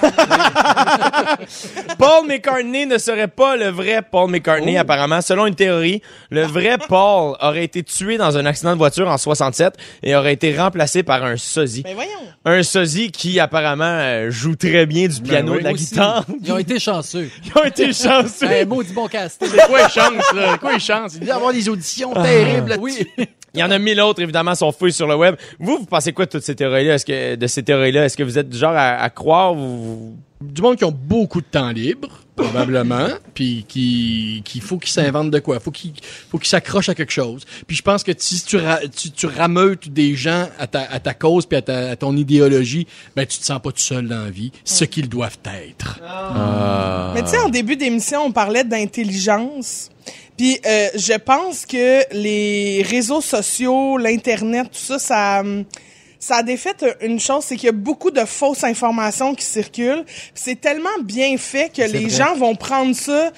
[1.98, 5.20] Paul McCartney ne serait pas le vrai Paul McCartney, apparemment.
[5.20, 9.18] Selon une théorie, le vrai Paul aurait été tué dans un accident de voiture en
[9.18, 11.82] 67 et aurait été remplacé par un sosie.
[11.84, 12.10] Mais voyons.
[12.44, 15.58] Un sosie qui, apparemment, euh, joue très bien du piano, oui.
[15.58, 16.24] de la Aussi, guitare.
[16.42, 17.30] Ils ont été chanceux.
[17.44, 18.46] Ils ont été chanceux.
[18.46, 19.48] Un maudit bon casting.
[19.50, 20.58] C'est quoi les chances, là?
[20.58, 21.14] Quoi les chances?
[21.14, 23.06] Il doit y avoir des auditions terribles là Oui.
[23.52, 25.34] Il y en a mille autres, évidemment, sont fouillés sur le web.
[25.58, 26.94] Vous, vous pensez quoi de toutes ces théories-là?
[26.94, 28.04] Est-ce que, de ces théories-là?
[28.04, 29.54] Est-ce que vous êtes du genre à, à croire?
[29.54, 30.14] Ou...
[30.40, 35.30] Du monde qui ont beaucoup de temps libre, probablement, puis qui qu'il faut qu'ils s'inventent
[35.30, 35.92] de quoi, faut qu'ils
[36.30, 37.44] faut qu'ils s'accrochent à quelque chose.
[37.66, 41.00] Puis je pense que si tu, ra- tu, tu rameutes des gens à ta, à
[41.00, 44.08] ta cause puis à, ta, à ton idéologie, ben tu te sens pas tout seul
[44.08, 46.00] dans la vie, ce qu'ils doivent être.
[47.14, 49.90] Mais tu sais, en début d'émission, on parlait d'intelligence.
[50.36, 55.64] Puis euh, je pense que les réseaux sociaux, l'internet, tout ça, ça hum,
[56.20, 60.04] ça a défait une chose, c'est qu'il y a beaucoup de fausses informations qui circulent.
[60.34, 62.08] C'est tellement bien fait que les vrai.
[62.10, 63.32] gens vont prendre ça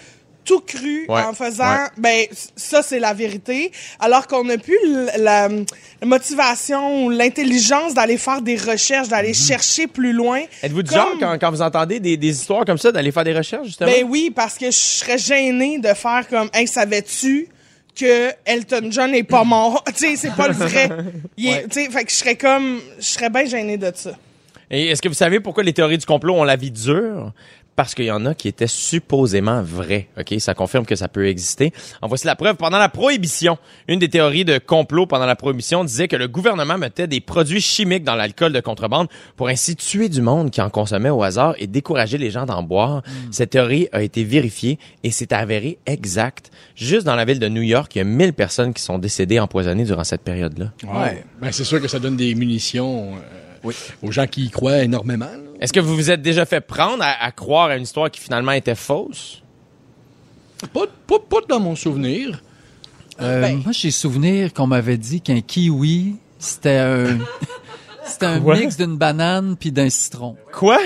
[0.45, 2.27] tout cru Ouais, en faisant ben
[2.57, 3.71] ça c'est la vérité
[4.01, 4.77] alors qu'on n'a plus
[5.17, 5.49] la, la
[6.05, 11.39] motivation ou l'intelligence d'aller faire des recherches d'aller chercher plus loin Êtes-vous du genre, quand,
[11.39, 13.89] quand vous entendez des, des histoires comme ça, d'aller faire des recherches, justement?
[13.89, 17.47] ben oui parce que je serais gênée de faire comme hey savais-tu
[17.95, 19.83] que Elton John est pas mort.
[19.95, 20.89] Tu sais c'est pas le vrai.
[21.37, 24.13] Il est- tu sais fait que je serais comme je serais bien gênée de ça.
[24.71, 27.33] Et est-ce que vous savez pourquoi les théories du complot ont la vie dure?
[27.75, 30.09] Parce qu'il y en a qui étaient supposément vraies.
[30.19, 30.35] OK?
[30.39, 31.73] Ça confirme que ça peut exister.
[32.03, 32.57] En voici la preuve.
[32.57, 33.57] Pendant la prohibition,
[33.89, 37.61] une des théories de complot pendant la prohibition disait que le gouvernement mettait des produits
[37.61, 41.55] chimiques dans l'alcool de contrebande pour ainsi tuer du monde qui en consommait au hasard
[41.59, 43.03] et décourager les gens d'en boire.
[43.31, 46.51] Cette théorie a été vérifiée et s'est avérée exacte.
[46.77, 49.41] Juste dans la ville de New York, il y a 1000 personnes qui sont décédées
[49.41, 50.73] empoisonnées durant cette période-là.
[50.85, 51.25] Ouais.
[51.41, 53.15] Ben, c'est sûr que ça donne des munitions
[53.65, 53.71] euh,
[54.03, 55.27] aux gens qui y croient énormément.
[55.27, 55.52] là.
[55.63, 58.21] Est-ce que vous vous êtes déjà fait prendre à, à croire à une histoire qui
[58.21, 59.41] finalement était fausse?
[60.73, 62.43] Pas, pas, pas dans mon souvenir.
[63.21, 63.61] Euh, Ben.
[63.63, 67.19] Moi, j'ai souvenir qu'on m'avait dit qu'un kiwi, c'était un,
[68.05, 68.57] c'était un Quoi?
[68.57, 70.37] mix d'une banane puis d'un citron.
[70.53, 70.79] Quoi?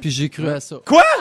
[0.00, 0.76] Puis j'ai cru à ça.
[0.86, 1.02] Quoi?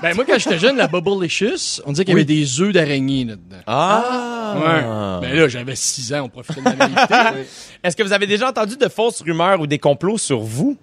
[0.00, 3.24] Ben, moi, quand j'étais jeune, la Bubblicious, on disait qu'il y avait des œufs d'araignée
[3.24, 3.56] là-dedans.
[3.66, 4.54] Ah!
[4.54, 5.28] Ouais.
[5.28, 7.14] Ben là, j'avais 6 ans, on profitait de la naïveté.
[7.82, 10.76] Est-ce que vous avez déjà entendu de fausses rumeurs ou des complots sur vous?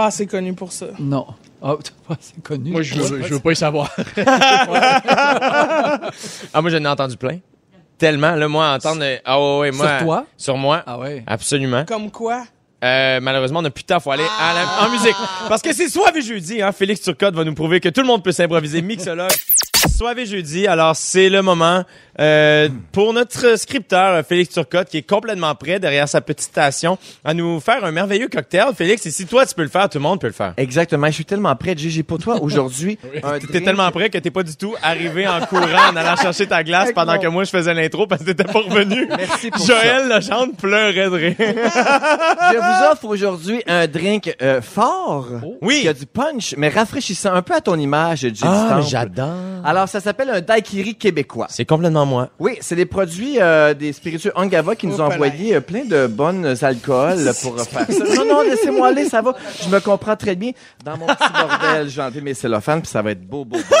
[0.00, 1.26] Pas assez connu pour ça Non.
[1.62, 1.74] Ah,
[2.20, 2.70] c'est connu.
[2.70, 3.90] Moi, je veux, je veux pas y savoir.
[6.52, 7.38] Ah, moi, j'en ai entendu plein.
[7.98, 9.04] Tellement, là, moi, entendre...
[9.24, 9.88] Ah, ouais, ouais, moi...
[9.98, 10.26] Sur toi?
[10.36, 10.82] Sur moi?
[10.86, 11.22] Ah ouais.
[11.26, 11.84] Absolument.
[11.84, 12.44] comme quoi?
[12.82, 15.14] Euh, malheureusement, on n'a plus de temps, faut aller à la- en musique.
[15.50, 16.72] Parce que c'est Soir et jeudi, hein.
[16.72, 19.28] Félix Turcotte va nous prouver que tout le monde peut s'improviser mixologue.
[19.94, 21.84] Soir et jeudi, alors c'est le moment
[22.20, 27.34] euh, pour notre scripteur Félix Turcotte qui est complètement prêt derrière sa petite station à
[27.34, 28.66] nous faire un merveilleux cocktail.
[28.76, 30.52] Félix, et si toi tu peux le faire, tout le monde peut le faire.
[30.56, 31.06] Exactement.
[31.06, 32.98] Je suis tellement prêt, Gigi, pour toi aujourd'hui.
[33.22, 36.16] un T'es drink- tellement prêt que t'es pas du tout arrivé en courant en allant
[36.16, 39.08] chercher ta glace pendant que moi je faisais l'intro parce que t'étais pas revenu.
[39.08, 41.34] Merci pour Joël Legendre pleurait de rire.
[41.38, 45.26] Je vous offre aujourd'hui un drink euh, fort.
[45.62, 45.80] Oui.
[45.82, 49.30] Qui a du punch, mais rafraîchissant un peu à ton image, Gigi Ah, j'adore.
[49.64, 51.46] Alors, ça s'appelle un daiquiri québécois.
[51.50, 52.28] C'est complètement moi.
[52.38, 56.06] Oui, c'est des produits euh, des spiritueux Angava qui nous ont envoyé euh, plein de
[56.06, 58.14] bonnes alcools pour euh, faire ça.
[58.16, 59.34] Non, non, laissez-moi aller, ça va.
[59.62, 60.50] Je me comprends très bien.
[60.84, 63.76] Dans mon petit bordel, j'ai enlevé mes cellophanes, puis ça va être beau, beau, beau.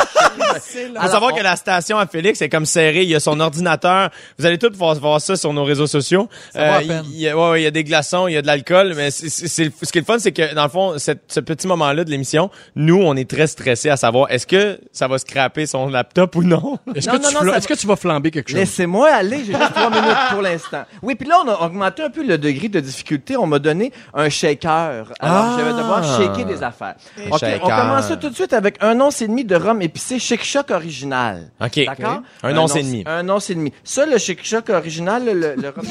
[1.00, 3.02] Faut savoir que la station à Félix est comme serrée.
[3.02, 4.10] Il y a son ordinateur.
[4.38, 6.28] Vous allez tous pouvoir voir ça sur nos réseaux sociaux.
[6.56, 7.02] Euh, Ça va à peine.
[7.06, 8.94] Il y, a, ouais, ouais, il y a des glaçons, il y a de l'alcool,
[8.96, 9.62] mais c'est, ce
[9.92, 12.50] qui est le fun, c'est que dans le fond, cette- ce petit moment-là de l'émission,
[12.76, 16.42] nous, on est très stressés à savoir est-ce que ça va scraper son laptop ou
[16.42, 16.78] non?
[16.94, 18.58] Est-ce Non, que, non, tu non, est-ce que tu vas flamber quelque chose?
[18.58, 20.82] Laissez-moi aller, j'ai juste trois minutes pour l'instant.
[21.02, 23.36] Oui, puis là, on a augmenté un peu le degré de difficulté.
[23.36, 25.12] On m'a donné un shaker.
[25.18, 25.56] Alors, Ah.
[25.58, 26.96] je vais devoir shaker des affaires.
[27.30, 27.60] OK, shaker.
[27.64, 30.44] on commence ça tout de suite avec un once et demi de rhum épicé Chic
[30.44, 31.50] Choc original.
[31.60, 31.84] OK.
[31.86, 32.20] D'accord?
[32.42, 33.04] Un once et demi.
[33.06, 33.72] Un once et demi.
[33.84, 35.84] Ça, le Chic Choc original, le, le rhum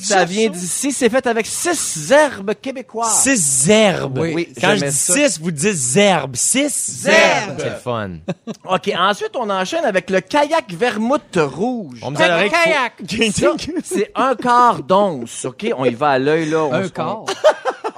[0.00, 0.92] ça vient, d'ici.
[0.92, 3.22] C'est fait avec six herbes québécoises.
[3.22, 4.18] Six herbes.
[4.18, 5.14] Oui, Oui, Quand je dis ça.
[5.14, 6.36] six, vous dites herbes.
[6.36, 7.56] Six Herbes.
[7.58, 8.10] C'est le fun.
[8.68, 11.98] OK, ensuite, on enchaîne avec le kayak vermouth rouge.
[12.02, 12.50] On me dit à l'oreille
[13.06, 15.66] qu'il Ça, faut- c'est un quart d'once, OK?
[15.76, 16.64] On y va à l'œil, là.
[16.64, 17.24] on Un quart.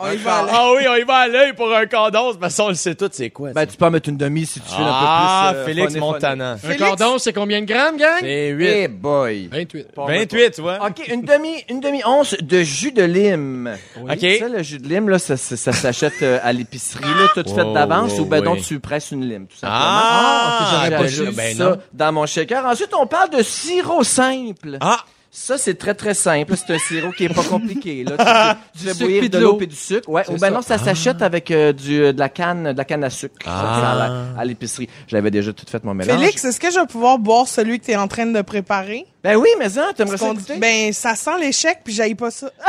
[0.03, 0.47] on y va.
[0.51, 3.09] Ah oui, on y va à l'œil pour un condom, parce qu'on le sait tout,
[3.13, 3.49] c'est quoi.
[3.49, 3.55] ça?
[3.55, 5.61] Ben, tu peux en mettre une demi si tu veux ah, un peu plus.
[5.63, 6.51] euh, Félix funny, Montana.
[6.53, 8.19] Un Félix- cordon, c'est combien de grammes, gang?
[8.21, 8.65] C'est funny.
[8.65, 8.69] 8.
[8.69, 9.49] Eh boy.
[9.53, 9.87] 28.
[9.97, 10.79] 28, tu vois.
[10.87, 13.77] OK, une demi, une demi once de jus de lime.
[14.01, 14.27] OK.
[14.39, 17.49] Ça, le jus de lime, là, ça, ça, ça s'achète euh, à l'épicerie, là, tout
[17.55, 18.45] fait Oh, d'avance, ou ben oui.
[18.45, 19.79] donc tu presses une lime, tout simplement.
[19.81, 21.35] Ah, ok, j'aurais pas J'ajoute su.
[21.37, 21.77] Ben ça non.
[21.93, 22.65] dans mon shaker.
[22.67, 24.79] Ensuite, on parle de sirop simple.
[24.81, 26.55] Ah, Ça, c'est très, très simple.
[26.59, 28.05] C'est un sirop qui est pas compliqué.
[28.05, 28.59] Là.
[28.77, 30.07] Tu, tu fais bouillir puis de l'eau et du sucre.
[30.11, 30.23] Ouais.
[30.29, 30.51] Ou ben ça.
[30.51, 33.35] non, ça s'achète avec euh, du, de la canne, de la canne à sucre.
[33.43, 34.09] Ça, Ah.
[34.37, 34.91] ça, à l'épicerie.
[35.09, 36.19] J'avais déjà tout fait mon mélange.
[36.21, 39.07] Félix, est-ce que je vais pouvoir boire celui que tu es en train de préparer?
[39.25, 40.57] Ben oui, mais hein, t'aimerais ça Qu'on- goûter?
[40.57, 42.51] Ben, ça sent l'échec, puis j'aille pas ça.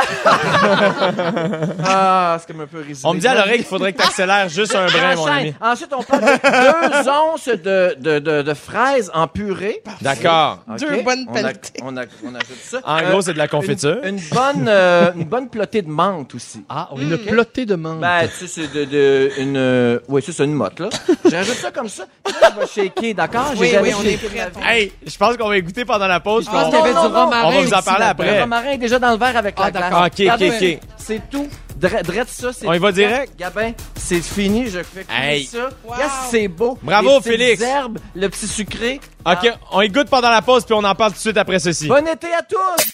[1.86, 3.00] Ah, c'est comme un peu résumé.
[3.04, 5.54] on me dit à l'oreille qu'il faudrait que tu accélères juste un brin, mon ami.
[5.60, 9.82] Ensuite, on parle de deux onces de, de, de, de fraises en purée.
[10.00, 10.60] D'accord.
[10.78, 11.80] Deux bonnes on, a- pelletées.
[11.82, 12.78] on, a- on ajoute ça.
[12.84, 13.98] En Euh, gros, c'est de la confiture.
[14.04, 16.64] Une, une bonne, euh, une bonne plotée de menthe aussi.
[16.68, 17.02] Ah, oui.
[17.04, 18.00] Une plotée de menthe.
[18.00, 20.88] Ben, tu sais, c'est de, de, une, euh, oui, ça, c'est une motte, là.
[21.28, 22.04] J'ajoute ça comme ça.
[22.40, 23.52] Là, je vais shaker, d'accord?
[23.56, 24.28] Oui, oui, on est vie.
[24.62, 26.43] Hey, je pense qu'on va écouter pendant la pause.
[26.44, 28.04] Je pense on- qu'il y avait non, du non, romarin on va vous en parler
[28.04, 28.34] après.
[28.36, 29.82] Le romarin est déjà dans le verre avec la Ah, glace.
[29.90, 30.06] d'accord.
[30.06, 30.78] Ok, ok, ok.
[30.98, 31.48] C'est tout.
[31.80, 33.32] Dre- Drette ça, c'est On y va direct?
[33.36, 35.44] Gabin, c'est fini, je fais Hey.
[35.44, 35.68] ça.
[35.84, 35.94] Wow.
[35.98, 36.78] Yes, c'est beau.
[36.82, 37.62] Bravo, Les Félix.
[37.62, 39.00] herbes, le petit sucré.
[39.26, 41.58] OK, on y goûte pendant la pause, puis on en parle tout de suite après
[41.58, 41.88] ceci.
[41.88, 42.84] Bon été à tous!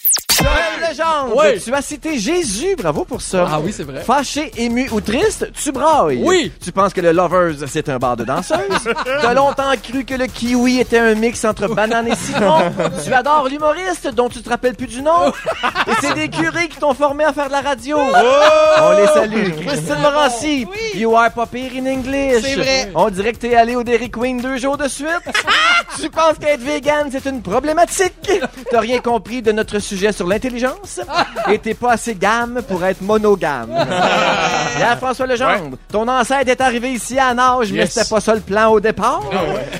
[1.35, 1.61] Oui.
[1.63, 3.47] tu as cité Jésus, bravo pour ça.
[3.49, 4.01] Ah oui, c'est vrai.
[4.01, 6.21] Fâché, ému ou triste, tu brailles.
[6.23, 6.51] Oui.
[6.63, 8.57] Tu penses que le Lovers, c'est un bar de danseuses?
[9.21, 12.71] T'as longtemps cru que le kiwi était un mix entre banane et citron.
[13.03, 15.29] tu adores l'humoriste dont tu te rappelles plus du nom.
[15.87, 17.97] et c'est des curés qui t'ont formé à faire de la radio.
[17.99, 19.65] On les salue.
[19.65, 22.41] Christine Morancy, you are pas pire in English.
[22.43, 22.91] C'est vrai.
[22.95, 25.07] On dirait que t'es allé au Dairy Queen deux jours de suite.
[25.99, 28.31] tu penses qu'être vegan, c'est une problématique?
[28.69, 31.00] T'as rien compris de notre sujet sur l'intelligence?
[31.51, 33.69] Et t'es pas assez gamme pour être monogame.
[34.77, 37.93] Pierre-François Legendre, ton ancêtre est arrivé ici à nage, mais Yes.
[37.93, 39.21] c'était pas ça le plan au départ.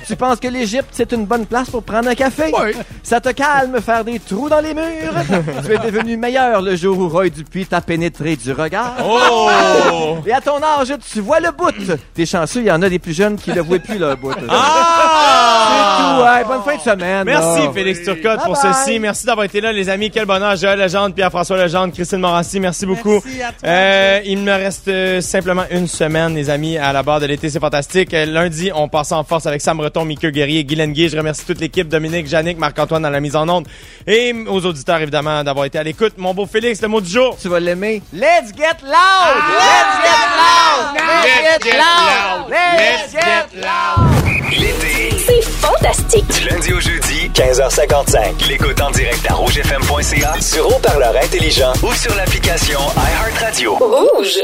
[0.08, 2.52] Tu penses que l'Égypte, c'est une bonne place pour prendre un café?
[2.54, 2.76] Ouais.
[3.04, 4.84] Ça te calme faire des trous dans les murs?
[5.66, 8.94] tu es devenu meilleur le jour où Roy Dupuis t'a pénétré du regard?
[9.06, 10.18] Oh!
[10.26, 11.72] Et à ton âge, tu vois le bout.
[12.14, 14.34] T'es chanceux, il y en a des plus jeunes qui le voient plus, le bout.
[14.50, 15.68] Ah!
[15.68, 16.44] C'est tout, ouais.
[16.46, 17.24] Bonne fin de semaine.
[17.26, 17.72] Merci là.
[17.74, 18.74] Félix Turcotte pour Bye bye.
[18.86, 19.00] ceci.
[19.00, 20.12] Merci d'avoir été là, les amis.
[20.12, 20.56] Quel bonheur.
[20.56, 23.22] Joël Legendre, Pierre-François Legendre, Christine Morancy, merci beaucoup.
[23.26, 27.02] Merci à toi, Euh, il me reste euh, simplement une semaine, les amis, à la
[27.02, 27.50] barre de l'été.
[27.50, 28.14] C'est fantastique.
[28.14, 31.10] Euh, lundi, on passe en force avec Sam Breton, Mickey Guerrier, Guylaine Guy.
[31.10, 33.68] Je remercie toute l'équipe, Dominique, Jannick, Marc-Antoine dans la mise en onde.
[34.06, 36.14] Et aux auditeurs, évidemment, d'avoir été à l'écoute.
[36.18, 37.38] Mon beau Félix, le mot du jour.
[37.42, 38.02] Tu vas l'aimer.
[38.14, 39.38] Let's get loud!
[39.58, 40.94] Let's get loud!
[40.94, 42.50] Let's get loud!
[42.50, 44.12] Let's get loud!
[44.52, 45.11] L'été,
[45.42, 46.28] C'est fantastique.
[46.28, 48.48] du lundi au jeudi, 15h55.
[48.48, 53.76] L'écoute en direct à rougefm.ca, sur haut-parleur intelligent ou sur l'application iHeartRadio.
[53.76, 54.38] Rouge.